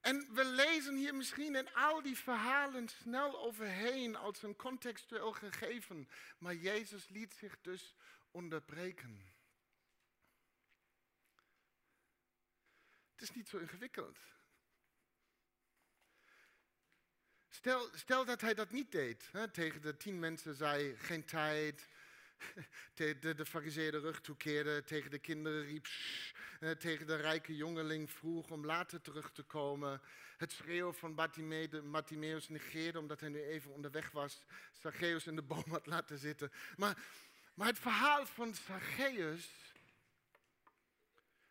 En 0.00 0.28
we 0.34 0.44
lezen 0.44 0.96
hier 0.96 1.14
misschien 1.14 1.54
in 1.54 1.74
al 1.74 2.02
die 2.02 2.16
verhalen 2.16 2.88
snel 2.88 3.40
overheen 3.44 4.16
als 4.16 4.42
een 4.42 4.56
contextueel 4.56 5.32
gegeven. 5.32 6.08
Maar 6.38 6.54
Jezus 6.54 7.08
liet 7.08 7.34
zich 7.34 7.58
dus 7.60 7.96
onderbreken. 8.30 9.37
Het 13.18 13.28
is 13.28 13.36
niet 13.36 13.48
zo 13.48 13.58
ingewikkeld. 13.58 14.18
Stel, 17.48 17.88
stel 17.94 18.24
dat 18.24 18.40
hij 18.40 18.54
dat 18.54 18.70
niet 18.70 18.92
deed. 18.92 19.28
Hè, 19.32 19.48
tegen 19.48 19.80
de 19.80 19.96
tien 19.96 20.18
mensen 20.18 20.54
zei, 20.54 20.96
geen 20.96 21.24
tijd. 21.24 21.88
De, 22.94 23.18
de, 23.18 23.34
de 23.34 23.88
rug 23.90 24.20
toekeerde, 24.20 24.84
tegen 24.84 25.10
de 25.10 25.18
kinderen 25.18 25.64
riep, 25.64 25.86
tegen 26.78 27.06
de 27.06 27.16
rijke 27.16 27.56
jongeling 27.56 28.10
vroeg 28.10 28.50
om 28.50 28.66
later 28.66 29.00
terug 29.00 29.32
te 29.32 29.42
komen. 29.42 30.00
Het 30.36 30.52
schreeuwen 30.52 30.94
van 30.94 31.14
Bartimeus 31.90 32.48
negeerde 32.48 32.98
omdat 32.98 33.20
hij 33.20 33.28
nu 33.28 33.42
even 33.42 33.72
onderweg 33.72 34.10
was. 34.10 34.44
Zacchaeus 34.72 35.26
in 35.26 35.36
de 35.36 35.42
boom 35.42 35.64
had 35.68 35.86
laten 35.86 36.18
zitten. 36.18 36.52
Maar, 36.76 36.98
maar 37.54 37.66
het 37.66 37.78
verhaal 37.78 38.26
van 38.26 38.54
Zacchaeus 38.54 39.67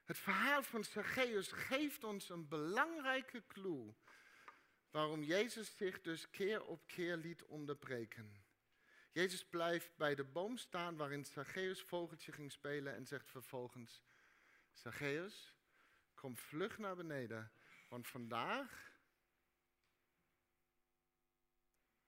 het 0.07 0.17
verhaal 0.17 0.63
van 0.63 0.83
Zacchaeus 0.83 1.51
geeft 1.51 2.03
ons 2.03 2.29
een 2.29 2.47
belangrijke 2.47 3.43
clue 3.47 3.93
waarom 4.91 5.23
Jezus 5.23 5.77
zich 5.77 6.01
dus 6.01 6.29
keer 6.29 6.65
op 6.65 6.87
keer 6.87 7.17
liet 7.17 7.45
onderbreken. 7.45 8.45
Jezus 9.11 9.45
blijft 9.45 9.95
bij 9.95 10.15
de 10.15 10.23
boom 10.23 10.57
staan 10.57 10.95
waarin 10.95 11.25
Zacchaeus 11.25 11.81
vogeltje 11.81 12.31
ging 12.31 12.51
spelen 12.51 12.95
en 12.95 13.05
zegt 13.05 13.29
vervolgens, 13.29 14.01
Zacchaeus, 14.71 15.53
kom 16.13 16.37
vlug 16.37 16.77
naar 16.77 16.95
beneden, 16.95 17.51
want 17.89 18.07
vandaag, 18.07 18.91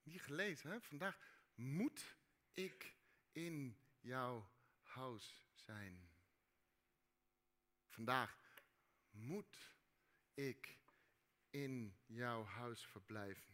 niet 0.03 0.21
gelezen 0.21 0.71
hè, 0.71 0.81
vandaag 0.81 1.17
moet 1.55 2.15
ik 2.53 2.95
in 3.31 3.77
jouw 3.99 4.49
huis 4.81 5.45
zijn. 5.53 6.09
Vandaag 7.99 8.63
moet 9.09 9.73
ik 10.33 10.77
in 11.49 11.97
jouw 12.05 12.43
huis 12.43 12.85
verblijven. 12.85 13.53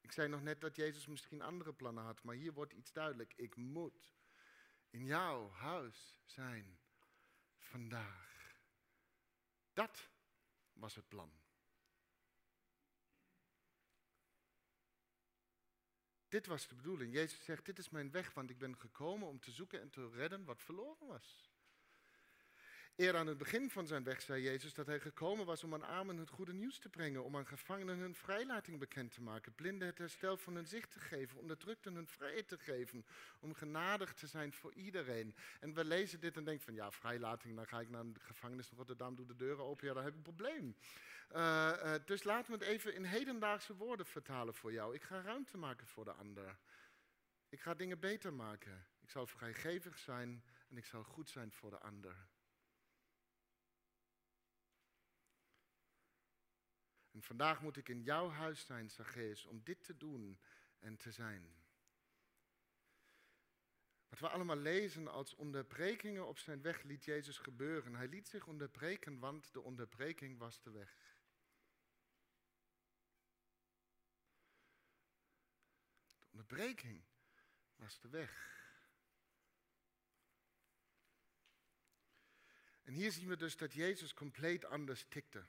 Ik 0.00 0.12
zei 0.12 0.28
nog 0.28 0.42
net 0.42 0.60
dat 0.60 0.76
Jezus 0.76 1.06
misschien 1.06 1.42
andere 1.42 1.72
plannen 1.72 2.04
had, 2.04 2.22
maar 2.22 2.34
hier 2.34 2.52
wordt 2.52 2.72
iets 2.72 2.92
duidelijk. 2.92 3.32
Ik 3.36 3.56
moet 3.56 4.14
in 4.90 5.04
jouw 5.04 5.50
huis 5.50 6.20
zijn 6.24 6.78
vandaag. 7.56 8.56
Dat 9.72 10.10
was 10.72 10.94
het 10.94 11.08
plan. 11.08 11.32
Dit 16.28 16.46
was 16.46 16.68
de 16.68 16.74
bedoeling. 16.74 17.12
Jezus 17.12 17.44
zegt, 17.44 17.64
dit 17.64 17.78
is 17.78 17.90
mijn 17.90 18.10
weg, 18.10 18.32
want 18.32 18.50
ik 18.50 18.58
ben 18.58 18.78
gekomen 18.78 19.28
om 19.28 19.40
te 19.40 19.50
zoeken 19.50 19.80
en 19.80 19.90
te 19.90 20.08
redden 20.08 20.44
wat 20.44 20.62
verloren 20.62 21.06
was. 21.06 21.43
Eer 22.96 23.16
aan 23.16 23.26
het 23.26 23.38
begin 23.38 23.70
van 23.70 23.86
zijn 23.86 24.04
weg 24.04 24.22
zei 24.22 24.42
Jezus 24.42 24.74
dat 24.74 24.86
hij 24.86 25.00
gekomen 25.00 25.46
was 25.46 25.64
om 25.64 25.74
aan 25.74 25.82
armen 25.82 26.16
het 26.16 26.28
goede 26.28 26.52
nieuws 26.52 26.78
te 26.78 26.88
brengen, 26.88 27.24
om 27.24 27.36
aan 27.36 27.46
gevangenen 27.46 27.98
hun 27.98 28.14
vrijlating 28.14 28.78
bekend 28.78 29.12
te 29.12 29.22
maken, 29.22 29.54
blinden 29.54 29.88
het 29.88 29.98
herstel 29.98 30.36
van 30.36 30.54
hun 30.54 30.66
zicht 30.66 30.90
te 30.90 31.00
geven, 31.00 31.38
onderdrukten 31.38 31.94
hun 31.94 32.06
vrijheid 32.06 32.48
te 32.48 32.58
geven, 32.58 33.04
om 33.40 33.54
genadig 33.54 34.12
te 34.12 34.26
zijn 34.26 34.52
voor 34.52 34.72
iedereen. 34.74 35.34
En 35.60 35.74
we 35.74 35.84
lezen 35.84 36.20
dit 36.20 36.36
en 36.36 36.44
denken 36.44 36.64
van 36.64 36.74
ja, 36.74 36.90
vrijlating, 36.90 37.56
dan 37.56 37.66
ga 37.66 37.80
ik 37.80 37.88
naar 37.88 38.12
de 38.12 38.20
gevangenis 38.20 38.70
in 38.70 38.76
Rotterdam, 38.76 39.14
doe 39.14 39.26
de 39.26 39.36
deuren 39.36 39.64
open, 39.64 39.86
ja, 39.86 39.94
dan 39.94 40.02
heb 40.02 40.12
ik 40.12 40.18
een 40.18 40.34
probleem. 40.34 40.76
Uh, 41.32 41.94
dus 42.04 42.22
laten 42.22 42.52
we 42.52 42.64
het 42.64 42.68
even 42.68 42.94
in 42.94 43.04
hedendaagse 43.04 43.76
woorden 43.76 44.06
vertalen 44.06 44.54
voor 44.54 44.72
jou. 44.72 44.94
Ik 44.94 45.02
ga 45.02 45.20
ruimte 45.20 45.56
maken 45.56 45.86
voor 45.86 46.04
de 46.04 46.12
ander. 46.12 46.58
Ik 47.48 47.60
ga 47.60 47.74
dingen 47.74 48.00
beter 48.00 48.32
maken. 48.32 48.86
Ik 49.00 49.10
zal 49.10 49.26
vrijgevig 49.26 49.98
zijn 49.98 50.44
en 50.68 50.76
ik 50.76 50.86
zal 50.86 51.02
goed 51.02 51.28
zijn 51.28 51.52
voor 51.52 51.70
de 51.70 51.78
ander. 51.78 52.32
En 57.14 57.22
vandaag 57.22 57.60
moet 57.60 57.76
ik 57.76 57.88
in 57.88 58.02
jouw 58.02 58.30
huis 58.30 58.66
zijn, 58.66 58.90
Zacchaeus, 58.90 59.46
om 59.46 59.60
dit 59.64 59.82
te 59.82 59.96
doen 59.96 60.38
en 60.78 60.96
te 60.96 61.10
zijn. 61.10 61.54
Wat 64.08 64.18
we 64.18 64.28
allemaal 64.28 64.56
lezen 64.56 65.08
als 65.08 65.34
onderbrekingen 65.34 66.26
op 66.26 66.38
zijn 66.38 66.62
weg 66.62 66.82
liet 66.82 67.04
Jezus 67.04 67.38
gebeuren. 67.38 67.94
Hij 67.94 68.08
liet 68.08 68.28
zich 68.28 68.46
onderbreken, 68.46 69.18
want 69.18 69.52
de 69.52 69.60
onderbreking 69.60 70.38
was 70.38 70.62
de 70.62 70.70
weg. 70.70 71.14
onderbreking 76.34 77.02
was 77.76 78.00
de 78.00 78.08
weg. 78.08 78.62
En 82.82 82.92
hier 82.92 83.12
zien 83.12 83.28
we 83.28 83.36
dus 83.36 83.56
dat 83.56 83.72
Jezus 83.72 84.14
compleet 84.14 84.64
anders 84.64 85.04
tikte. 85.08 85.46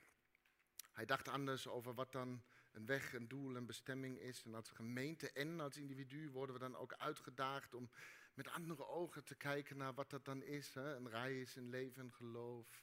Hij 0.96 1.06
dacht 1.06 1.28
anders 1.28 1.68
over 1.68 1.94
wat 1.94 2.12
dan 2.12 2.42
een 2.72 2.86
weg, 2.86 3.14
een 3.14 3.28
doel, 3.28 3.56
een 3.56 3.66
bestemming 3.66 4.18
is. 4.18 4.42
En 4.44 4.54
als 4.54 4.70
gemeente 4.70 5.30
en 5.30 5.60
als 5.60 5.76
individu 5.76 6.30
worden 6.30 6.54
we 6.54 6.60
dan 6.60 6.76
ook 6.76 6.92
uitgedaagd 6.92 7.74
om 7.74 7.90
met 8.34 8.48
andere 8.48 8.86
ogen 8.86 9.24
te 9.24 9.34
kijken 9.34 9.76
naar 9.76 9.94
wat 9.94 10.10
dat 10.10 10.24
dan 10.24 10.42
is. 10.42 10.74
Hè? 10.74 10.96
Een 10.96 11.08
reis, 11.08 11.56
een 11.56 11.68
leven, 11.68 12.12
geloof. 12.12 12.82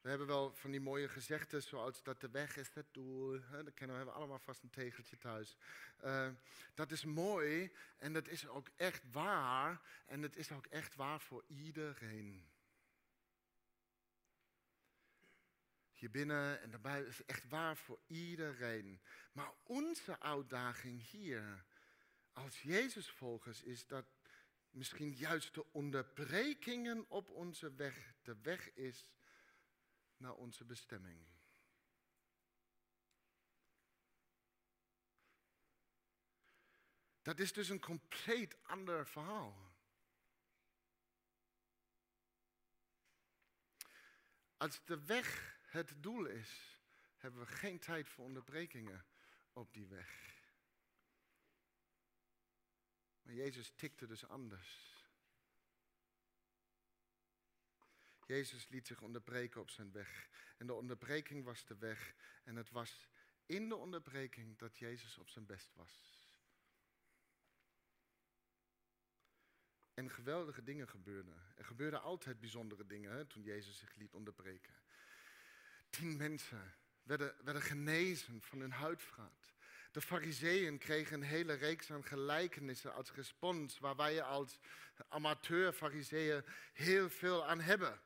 We 0.00 0.08
hebben 0.08 0.26
wel 0.26 0.52
van 0.54 0.70
die 0.70 0.80
mooie 0.80 1.08
gezegden 1.08 1.62
zoals 1.62 2.02
dat 2.02 2.20
de 2.20 2.30
weg 2.30 2.56
is 2.56 2.70
het 2.74 2.86
doel. 2.92 3.40
Hè? 3.42 3.64
Dat 3.64 3.74
kennen 3.74 4.04
we, 4.04 4.10
allemaal 4.10 4.38
vast 4.38 4.62
een 4.62 4.70
tegeltje 4.70 5.18
thuis. 5.18 5.56
Uh, 6.04 6.28
dat 6.74 6.90
is 6.90 7.04
mooi 7.04 7.72
en 7.96 8.12
dat 8.12 8.28
is 8.28 8.46
ook 8.46 8.68
echt 8.76 9.02
waar. 9.12 9.80
En 10.06 10.22
het 10.22 10.36
is 10.36 10.52
ook 10.52 10.66
echt 10.66 10.94
waar 10.94 11.20
voor 11.20 11.44
iedereen. 11.46 12.46
Hier 15.98 16.10
binnen 16.10 16.60
en 16.60 16.70
daarbij 16.70 17.02
is 17.02 17.24
echt 17.24 17.48
waar 17.48 17.76
voor 17.76 18.00
iedereen. 18.06 19.00
Maar 19.32 19.52
onze 19.62 20.20
uitdaging 20.20 21.10
hier 21.10 21.64
als 22.32 22.62
Jezusvolgers 22.62 23.62
is 23.62 23.86
dat 23.86 24.06
misschien 24.70 25.14
juist 25.14 25.54
de 25.54 25.72
onderbrekingen 25.72 27.10
op 27.10 27.30
onze 27.30 27.74
weg 27.74 28.14
de 28.22 28.36
weg 28.42 28.74
is 28.74 29.10
naar 30.16 30.34
onze 30.34 30.64
bestemming. 30.64 31.26
Dat 37.22 37.38
is 37.38 37.52
dus 37.52 37.68
een 37.68 37.80
compleet 37.80 38.56
ander 38.62 39.06
verhaal. 39.06 39.72
Als 44.56 44.84
de 44.84 45.04
weg 45.04 45.57
het 45.68 45.92
doel 46.02 46.24
is, 46.26 46.80
hebben 47.16 47.40
we 47.40 47.46
geen 47.46 47.78
tijd 47.78 48.08
voor 48.08 48.24
onderbrekingen 48.24 49.04
op 49.52 49.72
die 49.72 49.86
weg. 49.86 50.36
Maar 53.22 53.34
Jezus 53.34 53.70
tikte 53.70 54.06
dus 54.06 54.26
anders. 54.26 54.96
Jezus 58.26 58.68
liet 58.68 58.86
zich 58.86 59.02
onderbreken 59.02 59.60
op 59.60 59.70
zijn 59.70 59.92
weg. 59.92 60.28
En 60.58 60.66
de 60.66 60.72
onderbreking 60.72 61.44
was 61.44 61.64
de 61.64 61.76
weg. 61.76 62.14
En 62.44 62.56
het 62.56 62.70
was 62.70 63.08
in 63.46 63.68
de 63.68 63.76
onderbreking 63.76 64.58
dat 64.58 64.78
Jezus 64.78 65.18
op 65.18 65.28
zijn 65.28 65.46
best 65.46 65.74
was. 65.74 66.18
En 69.94 70.10
geweldige 70.10 70.62
dingen 70.62 70.88
gebeurden. 70.88 71.42
Er 71.56 71.64
gebeurden 71.64 72.02
altijd 72.02 72.40
bijzondere 72.40 72.86
dingen 72.86 73.26
toen 73.26 73.42
Jezus 73.42 73.78
zich 73.78 73.94
liet 73.94 74.14
onderbreken. 74.14 74.74
Tien 75.98 76.16
mensen 76.16 76.74
werden, 77.02 77.34
werden 77.44 77.62
genezen 77.62 78.42
van 78.42 78.60
hun 78.60 78.70
huidvraat. 78.70 79.54
De 79.92 80.00
fariseeën 80.00 80.78
kregen 80.78 81.14
een 81.14 81.28
hele 81.28 81.52
reeks 81.52 81.90
aan 81.90 82.04
gelijkenissen 82.04 82.94
als 82.94 83.12
respons, 83.12 83.78
waar 83.78 83.96
wij 83.96 84.22
als 84.22 84.58
amateur 85.08 85.72
fariseeën 85.72 86.44
heel 86.72 87.10
veel 87.10 87.46
aan 87.46 87.60
hebben. 87.60 88.00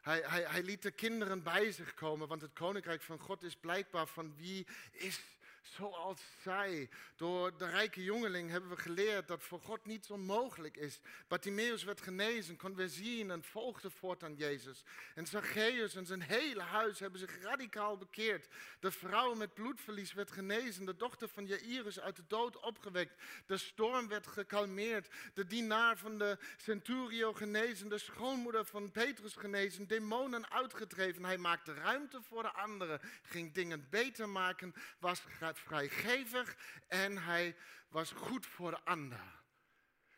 Hij, 0.00 0.22
hij, 0.24 0.42
hij 0.42 0.62
liet 0.62 0.82
de 0.82 0.90
kinderen 0.90 1.42
bij 1.42 1.72
zich 1.72 1.94
komen, 1.94 2.28
want 2.28 2.40
het 2.40 2.52
koninkrijk 2.52 3.02
van 3.02 3.18
God 3.18 3.42
is 3.42 3.56
blijkbaar 3.56 4.06
van 4.06 4.36
wie 4.36 4.66
is 4.90 5.20
zoals 5.62 6.20
zij. 6.42 6.88
Door 7.16 7.56
de 7.56 7.66
rijke 7.66 8.02
jongeling 8.02 8.50
hebben 8.50 8.70
we 8.70 8.76
geleerd 8.76 9.28
dat 9.28 9.42
voor 9.42 9.60
God 9.60 9.86
niets 9.86 10.10
onmogelijk 10.10 10.76
is. 10.76 11.00
Bartimeus 11.28 11.84
werd 11.84 12.00
genezen, 12.00 12.56
kon 12.56 12.74
weer 12.74 12.88
zien 12.88 13.30
en 13.30 13.42
volgde 13.42 13.90
voortaan 13.90 14.34
Jezus. 14.34 14.84
En 15.14 15.26
Zacchaeus 15.26 15.94
en 15.94 16.06
zijn 16.06 16.22
hele 16.22 16.62
huis 16.62 16.98
hebben 16.98 17.20
zich 17.20 17.42
radicaal 17.42 17.96
bekeerd. 17.96 18.48
De 18.80 18.90
vrouw 18.90 19.34
met 19.34 19.54
bloedverlies 19.54 20.12
werd 20.12 20.30
genezen, 20.30 20.84
de 20.84 20.96
dochter 20.96 21.28
van 21.28 21.46
Jairus 21.46 22.00
uit 22.00 22.16
de 22.16 22.26
dood 22.26 22.60
opgewekt. 22.60 23.22
De 23.46 23.56
storm 23.56 24.08
werd 24.08 24.26
gekalmeerd, 24.26 25.08
de 25.34 25.46
dienaar 25.46 25.98
van 25.98 26.18
de 26.18 26.38
centurio 26.56 27.32
genezen, 27.32 27.88
de 27.88 27.98
schoonmoeder 27.98 28.64
van 28.64 28.90
Petrus 28.90 29.34
genezen, 29.34 29.86
demonen 29.86 30.50
uitgedreven. 30.50 31.24
Hij 31.24 31.38
maakte 31.38 31.74
ruimte 31.74 32.22
voor 32.22 32.42
de 32.42 32.52
anderen, 32.52 33.00
ging 33.22 33.52
dingen 33.52 33.86
beter 33.90 34.28
maken, 34.28 34.74
was 34.98 35.20
vrijgevig 35.58 36.56
en 36.88 37.22
hij 37.22 37.56
was 37.88 38.10
goed 38.10 38.46
voor 38.46 38.70
de 38.70 38.80
ander. 38.84 39.40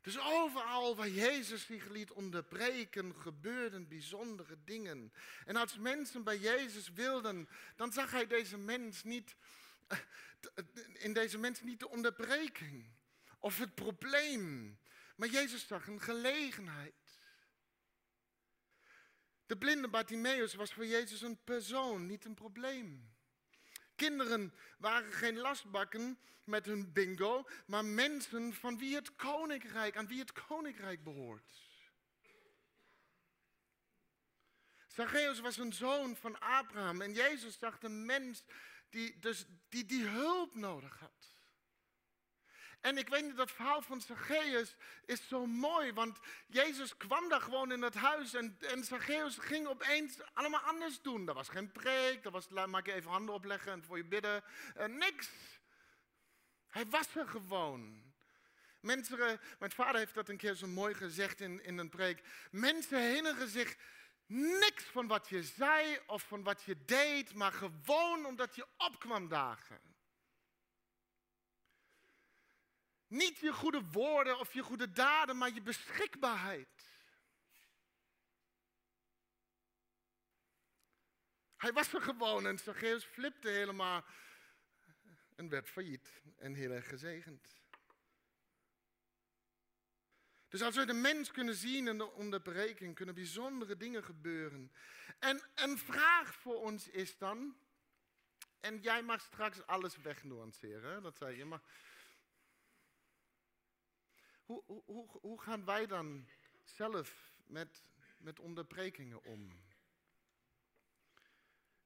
Dus 0.01 0.19
overal 0.21 0.97
waar 0.97 1.09
Jezus 1.09 1.67
zich 1.67 1.89
liet 1.89 2.13
onderbreken, 2.13 3.15
gebeurden 3.15 3.89
bijzondere 3.89 4.57
dingen. 4.65 5.13
En 5.45 5.57
als 5.57 5.79
mensen 5.79 6.25
bij 6.25 6.39
Jezus 6.39 6.89
wilden, 6.89 7.49
dan 7.77 7.93
zag 7.93 8.11
hij 8.11 8.27
deze 8.27 8.59
mens 8.59 9.03
niet, 9.03 9.37
in 10.93 11.13
deze 11.13 11.39
mens 11.39 11.61
niet 11.61 11.81
de 11.81 11.89
onderbreking 11.89 12.93
of 13.39 13.59
het 13.59 13.75
probleem. 13.75 14.79
Maar 15.17 15.29
Jezus 15.29 15.67
zag 15.67 15.87
een 15.87 16.01
gelegenheid. 16.01 17.21
De 19.47 19.57
blinde 19.57 19.89
Bartimaeus 19.89 20.55
was 20.55 20.73
voor 20.73 20.87
Jezus 20.87 21.21
een 21.21 21.45
persoon, 21.45 22.07
niet 22.07 22.25
een 22.25 22.35
probleem. 22.35 23.14
Kinderen 23.95 24.55
waren 24.79 25.13
geen 25.13 25.37
lastbakken 25.37 26.19
met 26.45 26.67
hun 26.67 26.93
bingo, 26.93 27.49
maar 27.67 27.85
mensen 27.85 28.55
van 28.55 28.79
wie 28.79 28.95
het 28.95 29.17
koninkrijk, 29.17 29.97
aan 29.97 30.07
wie 30.07 30.21
het 30.21 30.33
koninkrijk 30.33 31.05
behoort. 31.05 31.63
Zacchaeus 34.87 35.41
was 35.41 35.57
een 35.57 35.73
zoon 35.73 36.17
van 36.17 36.41
Abraham 36.41 37.01
en 37.01 37.13
Jezus 37.13 37.59
zag 37.59 37.83
een 37.83 38.07
mens 38.07 38.45
die, 38.91 39.19
dus, 39.19 39.47
die, 39.69 39.85
die 39.85 40.05
hulp 40.05 40.55
nodig 40.55 40.99
had. 40.99 41.34
En 42.85 42.99
ik 42.99 43.09
weet 43.09 43.25
niet, 43.25 43.37
dat 43.37 43.51
verhaal 43.51 43.83
van 43.83 44.01
Zacchaeus 44.01 44.77
is 45.05 45.29
zo 45.29 45.47
mooi, 45.47 45.93
want 45.93 46.19
Jezus 46.47 46.97
kwam 46.97 47.29
daar 47.29 47.41
gewoon 47.41 47.73
in 47.73 47.83
het 47.83 47.95
huis 47.95 48.35
en, 48.35 48.57
en 48.61 48.85
Zacchaeus 48.85 49.37
ging 49.37 49.67
opeens 49.67 50.19
allemaal 50.35 50.61
anders 50.61 51.03
doen. 51.03 51.29
Er 51.29 51.35
was 51.35 51.49
geen 51.49 51.73
preek, 51.73 52.25
er 52.25 52.31
was, 52.31 52.49
maak 52.49 52.87
je 52.87 52.93
even 52.93 53.11
handen 53.11 53.35
opleggen 53.35 53.73
en 53.73 53.85
voor 53.85 53.97
je 53.97 54.05
bidden, 54.05 54.45
uh, 54.77 54.85
niks. 54.85 55.31
Hij 56.67 56.87
was 56.87 57.17
er 57.17 57.29
gewoon. 57.29 58.13
Mensen, 58.81 59.19
uh, 59.19 59.33
mijn 59.59 59.73
vader 59.73 59.97
heeft 59.97 60.15
dat 60.15 60.29
een 60.29 60.37
keer 60.37 60.55
zo 60.55 60.67
mooi 60.67 60.95
gezegd 60.95 61.41
in, 61.41 61.65
in 61.65 61.79
een 61.79 61.91
preek. 61.91 62.23
Mensen 62.51 63.01
herinneren 63.01 63.49
zich 63.49 63.77
niks 64.27 64.85
van 64.85 65.07
wat 65.07 65.29
je 65.29 65.43
zei 65.43 65.99
of 66.07 66.23
van 66.23 66.43
wat 66.43 66.63
je 66.63 66.85
deed, 66.85 67.35
maar 67.35 67.53
gewoon 67.53 68.27
omdat 68.27 68.57
je 68.57 68.67
opkwam 68.77 69.29
dagen. 69.29 69.94
Niet 73.15 73.39
je 73.39 73.53
goede 73.53 73.83
woorden 73.91 74.39
of 74.39 74.53
je 74.53 74.63
goede 74.63 74.93
daden, 74.93 75.39
maar 75.39 75.55
je 75.55 75.63
beschikbaarheid. 75.63 76.89
Hij 81.57 81.73
was 81.73 81.93
er 81.93 82.01
gewoon 82.01 82.47
en 82.47 82.59
Zacchaeus 82.59 83.05
flipte 83.05 83.49
helemaal 83.49 84.05
en 85.37 85.49
werd 85.49 85.69
failliet 85.69 86.23
en 86.37 86.55
heel 86.55 86.71
erg 86.71 86.89
gezegend. 86.89 87.63
Dus 90.49 90.63
als 90.63 90.77
we 90.77 90.85
de 90.85 90.93
mens 90.93 91.31
kunnen 91.31 91.55
zien 91.55 91.99
de 91.99 92.11
onderbreking, 92.13 92.95
kunnen 92.95 93.15
bijzondere 93.15 93.77
dingen 93.77 94.05
gebeuren. 94.05 94.73
En 95.19 95.43
een 95.55 95.79
vraag 95.79 96.35
voor 96.35 96.61
ons 96.61 96.89
is 96.89 97.19
dan, 97.19 97.57
en 98.61 98.81
jij 98.81 99.03
mag 99.03 99.21
straks 99.21 99.67
alles 99.67 99.97
wegnuanceren, 99.97 101.03
dat 101.03 101.17
zei 101.17 101.37
je, 101.37 101.45
maar 101.45 101.63
hoe, 104.45 104.63
hoe, 104.85 105.09
hoe 105.21 105.41
gaan 105.41 105.65
wij 105.65 105.87
dan 105.87 106.29
zelf 106.65 107.35
met, 107.47 107.85
met 108.19 108.41
onderbrekingen 108.41 109.25
om? 109.25 109.63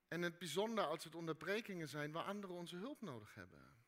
En 0.09 0.23
het 0.23 0.39
bijzonder 0.39 0.85
als 0.85 1.05
het 1.05 1.15
onderbrekingen 1.15 1.89
zijn 1.89 2.13
waar 2.13 2.25
anderen 2.25 2.57
onze 2.57 2.77
hulp 2.77 3.01
nodig 3.01 3.35
hebben. 3.35 3.79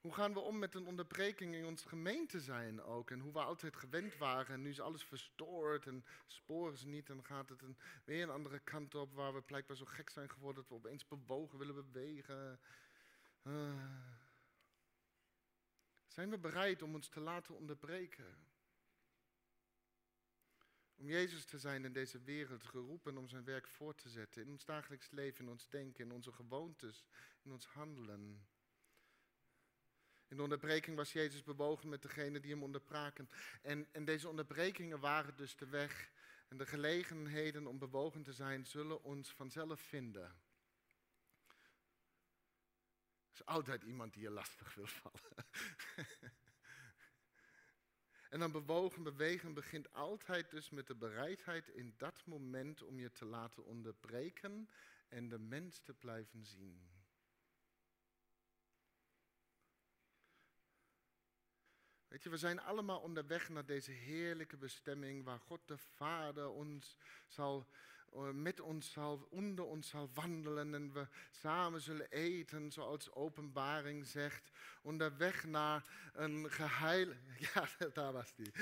Hoe 0.00 0.16
gaan 0.16 0.32
we 0.32 0.40
om 0.40 0.58
met 0.58 0.74
een 0.74 0.86
onderbreking 0.86 1.54
in 1.54 1.66
onze 1.66 1.88
gemeente 1.88 2.40
zijn 2.40 2.82
ook? 2.82 3.10
En 3.10 3.20
hoe 3.20 3.32
we 3.32 3.38
altijd 3.38 3.76
gewend 3.76 4.16
waren 4.16 4.54
en 4.54 4.62
nu 4.62 4.68
is 4.68 4.80
alles 4.80 5.04
verstoord 5.04 5.86
en 5.86 6.04
sporen 6.26 6.76
ze 6.76 6.86
niet. 6.86 7.10
En 7.10 7.24
gaat 7.24 7.48
het 7.48 7.62
een, 7.62 7.78
weer 8.04 8.22
een 8.22 8.30
andere 8.30 8.58
kant 8.58 8.94
op 8.94 9.12
waar 9.12 9.34
we 9.34 9.42
blijkbaar 9.42 9.76
zo 9.76 9.84
gek 9.84 10.10
zijn 10.10 10.30
geworden 10.30 10.62
dat 10.62 10.68
we 10.68 10.74
opeens 10.74 11.08
bewogen 11.08 11.58
willen 11.58 11.74
bewegen. 11.74 12.60
Uh, 13.48 13.74
zijn 16.06 16.30
we 16.30 16.38
bereid 16.38 16.82
om 16.82 16.94
ons 16.94 17.08
te 17.08 17.20
laten 17.20 17.54
onderbreken? 17.54 18.46
Om 20.96 21.08
Jezus 21.08 21.44
te 21.44 21.58
zijn 21.58 21.84
in 21.84 21.92
deze 21.92 22.22
wereld, 22.22 22.64
geroepen 22.64 23.16
om 23.16 23.28
zijn 23.28 23.44
werk 23.44 23.68
voort 23.68 23.98
te 23.98 24.08
zetten. 24.08 24.42
In 24.42 24.50
ons 24.50 24.64
dagelijks 24.64 25.10
leven, 25.10 25.44
in 25.44 25.50
ons 25.50 25.68
denken, 25.68 26.04
in 26.04 26.12
onze 26.12 26.32
gewoontes, 26.32 27.04
in 27.42 27.52
ons 27.52 27.66
handelen. 27.66 28.46
In 30.28 30.36
de 30.36 30.42
onderbreking 30.42 30.96
was 30.96 31.12
Jezus 31.12 31.42
bewogen 31.42 31.88
met 31.88 32.02
degenen 32.02 32.42
die 32.42 32.50
hem 32.50 32.62
onderbraken. 32.62 33.30
En, 33.62 33.86
en 33.92 34.04
deze 34.04 34.28
onderbrekingen 34.28 35.00
waren 35.00 35.36
dus 35.36 35.56
de 35.56 35.66
weg. 35.66 36.10
En 36.48 36.56
de 36.56 36.66
gelegenheden 36.66 37.66
om 37.66 37.78
bewogen 37.78 38.22
te 38.22 38.32
zijn 38.32 38.66
zullen 38.66 39.02
ons 39.02 39.32
vanzelf 39.32 39.80
vinden. 39.80 40.46
Is 43.38 43.46
altijd 43.46 43.82
iemand 43.82 44.12
die 44.12 44.22
je 44.22 44.30
lastig 44.30 44.74
wil 44.74 44.86
vallen. 44.86 45.20
En 48.28 48.38
dan 48.38 48.52
bewogen, 48.52 49.02
bewegen 49.02 49.54
begint 49.54 49.92
altijd 49.92 50.50
dus 50.50 50.70
met 50.70 50.86
de 50.86 50.94
bereidheid 50.94 51.68
in 51.68 51.94
dat 51.96 52.26
moment 52.26 52.82
om 52.82 52.98
je 52.98 53.12
te 53.12 53.24
laten 53.24 53.64
onderbreken 53.64 54.68
en 55.08 55.28
de 55.28 55.38
mens 55.38 55.80
te 55.80 55.94
blijven 55.94 56.44
zien. 56.44 56.90
Weet 62.08 62.22
je, 62.22 62.30
we 62.30 62.36
zijn 62.36 62.60
allemaal 62.60 63.00
onderweg 63.00 63.48
naar 63.48 63.66
deze 63.66 63.92
heerlijke 63.92 64.56
bestemming 64.56 65.24
waar 65.24 65.40
God 65.40 65.68
de 65.68 65.78
Vader 65.78 66.48
ons 66.48 66.96
zal 67.26 67.68
met 68.32 68.60
ons 68.60 68.92
zal, 68.92 69.26
onder 69.30 69.64
ons 69.64 69.88
zal 69.88 70.10
wandelen 70.14 70.74
en 70.74 70.92
we 70.92 71.06
samen 71.30 71.80
zullen 71.80 72.10
eten, 72.10 72.72
zoals 72.72 73.12
openbaring 73.12 74.06
zegt, 74.06 74.50
onderweg 74.82 75.44
naar 75.44 75.84
een 76.12 76.50
geheil... 76.50 77.08
Ja, 77.54 77.68
daar 77.94 78.12
was 78.12 78.34
die. 78.34 78.52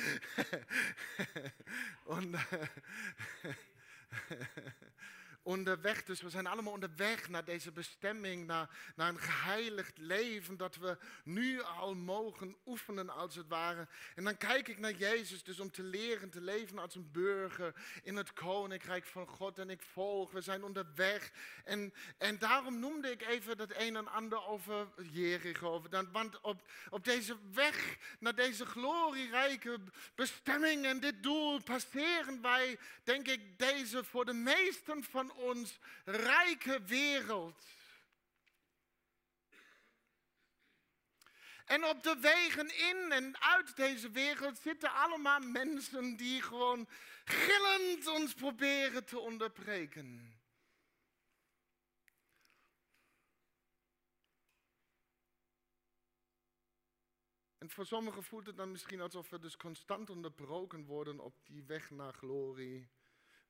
Onder 5.46 5.66
onderweg. 5.66 6.04
Dus 6.04 6.20
we 6.20 6.30
zijn 6.30 6.46
allemaal 6.46 6.72
onderweg 6.72 7.28
naar 7.28 7.44
deze 7.44 7.72
bestemming, 7.72 8.46
naar, 8.46 8.92
naar 8.96 9.08
een 9.08 9.18
geheiligd 9.18 9.98
leven 9.98 10.56
dat 10.56 10.76
we 10.76 10.98
nu 11.24 11.62
al 11.62 11.94
mogen 11.94 12.56
oefenen 12.66 13.10
als 13.10 13.34
het 13.34 13.48
ware. 13.48 13.88
En 14.14 14.24
dan 14.24 14.36
kijk 14.36 14.68
ik 14.68 14.78
naar 14.78 14.92
Jezus 14.92 15.42
dus 15.42 15.60
om 15.60 15.70
te 15.70 15.82
leren 15.82 16.30
te 16.30 16.40
leven 16.40 16.78
als 16.78 16.94
een 16.94 17.10
burger 17.12 17.74
in 18.02 18.16
het 18.16 18.32
koninkrijk 18.32 19.04
van 19.04 19.26
God. 19.26 19.58
En 19.58 19.70
ik 19.70 19.82
volg, 19.82 20.30
we 20.30 20.40
zijn 20.40 20.64
onderweg. 20.64 21.32
En, 21.64 21.94
en 22.18 22.38
daarom 22.38 22.78
noemde 22.78 23.10
ik 23.10 23.22
even 23.22 23.56
dat 23.56 23.70
een 23.76 23.96
en 23.96 24.08
ander 24.08 24.46
over 24.46 24.88
Jericho. 25.10 25.82
Want 26.12 26.40
op, 26.40 26.68
op 26.90 27.04
deze 27.04 27.36
weg 27.52 27.96
naar 28.18 28.34
deze 28.34 28.66
glorierijke 28.66 29.78
bestemming 30.14 30.84
en 30.84 31.00
dit 31.00 31.22
doel 31.22 31.62
passeren 31.62 32.42
wij, 32.42 32.78
denk 33.02 33.28
ik, 33.28 33.58
deze 33.58 34.04
voor 34.04 34.24
de 34.24 34.32
meesten 34.32 35.04
van 35.04 35.34
ons 35.36 35.78
rijke 36.04 36.82
wereld. 36.82 37.62
En 41.64 41.84
op 41.84 42.02
de 42.02 42.16
wegen 42.20 42.78
in 42.78 43.12
en 43.12 43.40
uit 43.40 43.76
deze 43.76 44.10
wereld 44.10 44.58
zitten 44.58 44.92
allemaal 44.92 45.40
mensen 45.40 46.16
die 46.16 46.42
gewoon 46.42 46.88
gillend 47.24 48.06
ons 48.06 48.34
proberen 48.34 49.04
te 49.04 49.18
onderbreken. 49.18 50.36
En 57.58 57.72
voor 57.72 57.86
sommigen 57.86 58.22
voelt 58.22 58.46
het 58.46 58.56
dan 58.56 58.70
misschien 58.70 59.00
alsof 59.00 59.30
we 59.30 59.38
dus 59.38 59.56
constant 59.56 60.10
onderbroken 60.10 60.84
worden 60.84 61.20
op 61.20 61.34
die 61.44 61.62
weg 61.62 61.90
naar 61.90 62.12
glorie. 62.12 62.88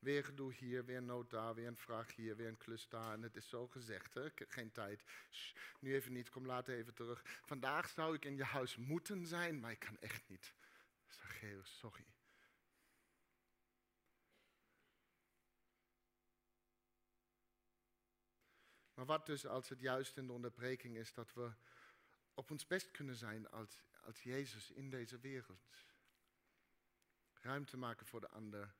Weer 0.06 0.24
gedoe 0.24 0.52
hier, 0.52 0.84
weer 0.84 1.02
nood 1.02 1.30
daar, 1.30 1.54
weer 1.54 1.66
een 1.66 1.76
vraag 1.76 2.14
hier, 2.14 2.36
weer 2.36 2.48
een 2.48 2.56
klus 2.56 2.88
daar. 2.88 3.12
En 3.12 3.22
het 3.22 3.36
is 3.36 3.48
zo 3.48 3.66
gezegd, 3.66 4.14
hè? 4.14 4.28
geen 4.34 4.72
tijd. 4.72 5.04
nu 5.80 5.94
even 5.94 6.12
niet, 6.12 6.30
kom 6.30 6.46
later 6.46 6.74
even 6.74 6.94
terug. 6.94 7.22
Vandaag 7.44 7.88
zou 7.88 8.14
ik 8.14 8.24
in 8.24 8.36
je 8.36 8.44
huis 8.44 8.76
moeten 8.76 9.26
zijn, 9.26 9.60
maar 9.60 9.70
ik 9.70 9.78
kan 9.78 9.98
echt 9.98 10.28
niet. 10.28 10.54
Zacchaeus, 11.08 11.78
sorry. 11.78 12.06
Maar 18.94 19.06
wat 19.06 19.26
dus 19.26 19.46
als 19.46 19.68
het 19.68 19.80
juist 19.80 20.16
in 20.16 20.26
de 20.26 20.32
onderbreking 20.32 20.96
is 20.96 21.12
dat 21.12 21.34
we 21.34 21.52
op 22.34 22.50
ons 22.50 22.66
best 22.66 22.90
kunnen 22.90 23.16
zijn 23.16 23.50
als, 23.50 23.82
als 24.04 24.22
Jezus 24.22 24.70
in 24.70 24.90
deze 24.90 25.18
wereld. 25.18 25.68
Ruimte 27.32 27.76
maken 27.76 28.06
voor 28.06 28.20
de 28.20 28.28
ander 28.28 28.74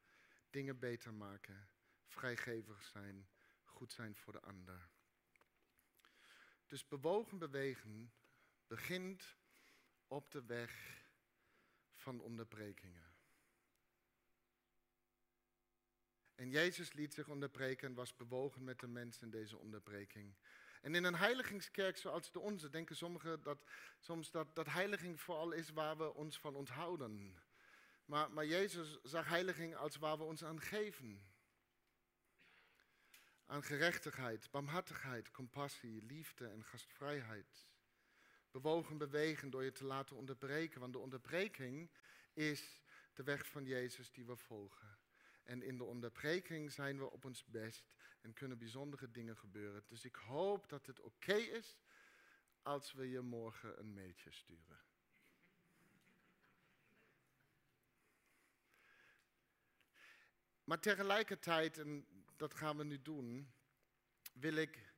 dingen 0.51 0.79
beter 0.79 1.15
maken, 1.15 1.69
vrijgevig 2.07 2.83
zijn, 2.83 3.29
goed 3.65 3.93
zijn 3.93 4.17
voor 4.17 4.33
de 4.33 4.41
ander. 4.41 4.89
Dus 6.67 6.89
bewogen 6.89 7.39
bewegen 7.39 8.13
begint 8.67 9.37
op 10.07 10.31
de 10.31 10.45
weg 10.45 11.05
van 11.95 12.21
onderbrekingen. 12.21 13.15
En 16.35 16.51
Jezus 16.51 16.93
liet 16.93 17.15
zich 17.15 17.29
onderbreken 17.29 17.89
en 17.89 17.95
was 17.95 18.17
bewogen 18.17 18.65
met 18.65 18.81
de 18.81 18.87
mensen 18.87 19.23
in 19.23 19.31
deze 19.31 19.57
onderbreking. 19.57 20.35
En 20.81 20.95
in 20.95 21.05
een 21.05 21.15
heiligingskerk 21.15 21.97
zoals 21.97 22.33
de 22.33 22.41
onze 22.41 22.71
denken 22.71 22.97
sommigen 22.97 23.43
dat 23.43 23.65
soms 23.99 24.31
dat, 24.31 24.55
dat 24.55 24.67
heiliging 24.67 25.21
vooral 25.21 25.53
is 25.53 25.71
waar 25.71 25.97
we 25.97 26.15
ons 26.15 26.39
van 26.39 26.55
onthouden. 26.55 27.39
Maar, 28.07 28.31
maar 28.31 28.47
Jezus 28.47 28.99
zag 29.03 29.29
heiliging 29.29 29.77
als 29.77 29.97
waar 29.97 30.19
we 30.19 30.25
ons 30.25 30.45
aan 30.45 30.61
geven. 30.61 31.21
Aan 33.47 33.63
gerechtigheid, 33.63 34.51
barmhartigheid, 34.51 35.31
compassie, 35.31 36.03
liefde 36.03 36.49
en 36.49 36.65
gastvrijheid. 36.65 37.67
Bewogen 38.51 38.99
bewegen 38.99 39.51
door 39.51 39.65
je 39.65 39.73
te 39.73 39.85
laten 39.85 40.17
onderbreken. 40.17 40.81
Want 40.81 40.93
de 40.93 40.99
onderbreking 40.99 41.91
is 42.33 42.83
de 43.15 43.23
weg 43.23 43.47
van 43.47 43.65
Jezus 43.65 44.13
die 44.13 44.25
we 44.25 44.37
volgen. 44.37 44.99
En 45.43 45.63
in 45.63 45.77
de 45.77 45.85
onderbreking 45.85 46.73
zijn 46.73 46.99
we 46.99 47.11
op 47.11 47.25
ons 47.25 47.45
best 47.45 47.97
en 48.21 48.33
kunnen 48.33 48.59
bijzondere 48.59 49.11
dingen 49.11 49.37
gebeuren. 49.37 49.85
Dus 49.87 50.05
ik 50.05 50.15
hoop 50.15 50.69
dat 50.69 50.87
het 50.87 51.01
oké 51.01 51.35
is 51.35 51.79
als 52.63 52.93
we 52.93 53.11
je 53.11 53.21
morgen 53.21 53.79
een 53.79 53.95
mailtje 53.95 54.33
sturen. 54.33 54.86
Maar 60.67 60.81
tegelijkertijd, 60.81 61.79
en 61.79 62.07
dat 62.37 62.55
gaan 62.55 62.77
we 62.77 62.85
nu 62.85 63.03
doen, 63.03 63.53
wil 64.33 64.55
ik, 64.55 64.93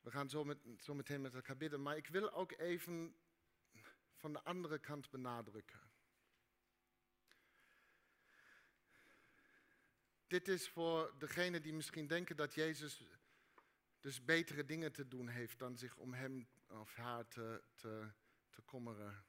we 0.00 0.10
gaan 0.10 0.30
zo, 0.30 0.44
met, 0.44 0.58
zo 0.78 0.94
meteen 0.94 1.20
met 1.20 1.34
elkaar 1.34 1.56
bidden, 1.56 1.82
maar 1.82 1.96
ik 1.96 2.06
wil 2.06 2.32
ook 2.32 2.52
even 2.52 3.16
van 4.14 4.32
de 4.32 4.42
andere 4.42 4.78
kant 4.78 5.10
benadrukken. 5.10 5.80
Dit 10.26 10.48
is 10.48 10.68
voor 10.68 11.14
degenen 11.18 11.62
die 11.62 11.72
misschien 11.72 12.06
denken 12.06 12.36
dat 12.36 12.54
Jezus 12.54 13.04
dus 14.00 14.24
betere 14.24 14.64
dingen 14.64 14.92
te 14.92 15.08
doen 15.08 15.28
heeft 15.28 15.58
dan 15.58 15.76
zich 15.76 15.96
om 15.96 16.14
hem 16.14 16.48
of 16.66 16.94
haar 16.94 17.28
te, 17.28 17.62
te, 17.74 18.10
te 18.50 18.62
kommeren. 18.62 19.24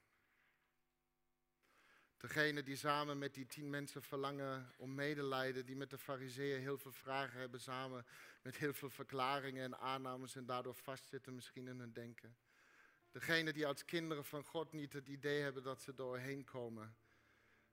Degene 2.18 2.62
die 2.62 2.76
samen 2.76 3.18
met 3.18 3.34
die 3.34 3.46
tien 3.46 3.70
mensen 3.70 4.02
verlangen 4.02 4.72
om 4.76 4.94
medelijden, 4.94 5.66
die 5.66 5.76
met 5.76 5.90
de 5.90 5.98
fariseeën 5.98 6.60
heel 6.60 6.78
veel 6.78 6.92
vragen 6.92 7.40
hebben, 7.40 7.60
samen 7.60 8.06
met 8.42 8.56
heel 8.56 8.72
veel 8.72 8.90
verklaringen 8.90 9.64
en 9.64 9.78
aannames 9.78 10.36
en 10.36 10.46
daardoor 10.46 10.74
vastzitten 10.74 11.34
misschien 11.34 11.68
in 11.68 11.78
hun 11.78 11.92
denken. 11.92 12.36
Degene 13.10 13.52
die 13.52 13.66
als 13.66 13.84
kinderen 13.84 14.24
van 14.24 14.44
God 14.44 14.72
niet 14.72 14.92
het 14.92 15.08
idee 15.08 15.42
hebben 15.42 15.62
dat 15.62 15.82
ze 15.82 15.94
doorheen 15.94 16.44
komen, 16.44 16.96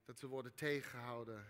dat 0.05 0.19
ze 0.19 0.27
worden 0.27 0.53
tegengehouden. 0.53 1.45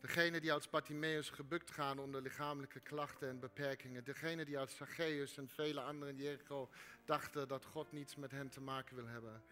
Degene 0.00 0.40
die 0.40 0.52
als 0.52 0.70
Bartimaeus 0.70 1.30
gebukt 1.30 1.70
gaan 1.70 1.98
onder 1.98 2.22
lichamelijke 2.22 2.80
klachten 2.80 3.28
en 3.28 3.40
beperkingen. 3.40 4.04
Degene 4.04 4.44
die 4.44 4.58
als 4.58 4.76
Zacchaeus 4.76 5.36
en 5.36 5.48
vele 5.48 5.80
anderen 5.80 6.16
in 6.16 6.22
Jericho 6.22 6.70
dachten 7.04 7.48
dat 7.48 7.64
God 7.64 7.92
niets 7.92 8.16
met 8.16 8.30
hen 8.30 8.48
te 8.48 8.60
maken 8.60 8.96
wil 8.96 9.06
hebben. 9.06 9.42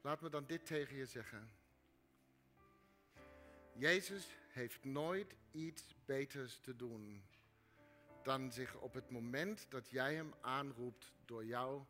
Laat 0.00 0.20
me 0.20 0.28
dan 0.28 0.46
dit 0.46 0.66
tegen 0.66 0.96
je 0.96 1.06
zeggen. 1.06 1.59
Jezus 3.80 4.28
heeft 4.48 4.84
nooit 4.84 5.36
iets 5.50 5.94
beters 6.04 6.58
te 6.58 6.76
doen 6.76 7.22
dan 8.22 8.52
zich 8.52 8.76
op 8.76 8.94
het 8.94 9.10
moment 9.10 9.66
dat 9.68 9.90
jij 9.90 10.14
hem 10.14 10.34
aanroept 10.40 11.12
door 11.24 11.44
jou 11.44 11.82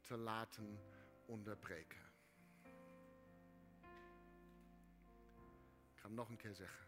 te 0.00 0.16
laten 0.16 0.80
onderbreken. 1.26 2.00
Ik 5.92 6.00
ga 6.00 6.06
het 6.06 6.16
nog 6.16 6.28
een 6.28 6.36
keer 6.36 6.54
zeggen. 6.54 6.86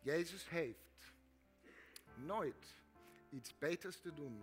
Jezus 0.00 0.48
heeft 0.48 1.12
nooit 2.14 2.74
iets 3.30 3.58
beters 3.58 4.00
te 4.00 4.14
doen 4.14 4.42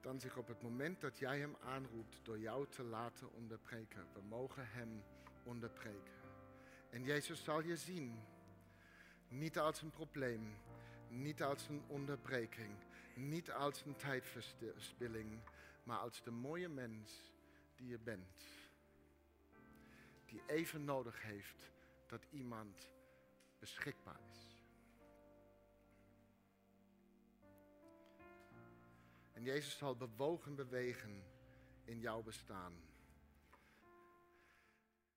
dan 0.00 0.20
zich 0.20 0.36
op 0.36 0.48
het 0.48 0.62
moment 0.62 1.00
dat 1.00 1.18
jij 1.18 1.38
hem 1.38 1.56
aanroept 1.64 2.20
door 2.22 2.38
jou 2.38 2.66
te 2.68 2.82
laten 2.82 3.32
onderbreken. 3.32 4.06
We 4.12 4.20
mogen 4.20 4.68
hem 4.68 5.02
onderbreken. 5.44 6.15
En 6.90 7.04
Jezus 7.04 7.44
zal 7.44 7.62
je 7.62 7.76
zien 7.76 8.24
Niet 9.28 9.58
als 9.58 9.82
een 9.82 9.90
probleem, 9.90 10.56
niet 11.08 11.42
als 11.42 11.68
een 11.68 11.82
onderbreking, 11.86 12.76
niet 13.14 13.50
als 13.50 13.84
een 13.84 13.96
tijdverspilling, 13.96 15.40
maar 15.82 15.98
als 15.98 16.22
de 16.22 16.30
mooie 16.30 16.68
mens 16.68 17.32
die 17.76 17.88
je 17.88 17.98
bent. 17.98 18.44
Die 20.26 20.42
even 20.46 20.84
nodig 20.84 21.22
heeft 21.22 21.72
dat 22.06 22.26
iemand 22.30 22.90
beschikbaar 23.58 24.20
is. 24.30 24.56
En 29.32 29.42
Jezus 29.42 29.76
zal 29.76 29.96
bewogen 29.96 30.54
bewegen 30.54 31.24
in 31.84 32.00
jouw 32.00 32.22
bestaan. 32.22 32.72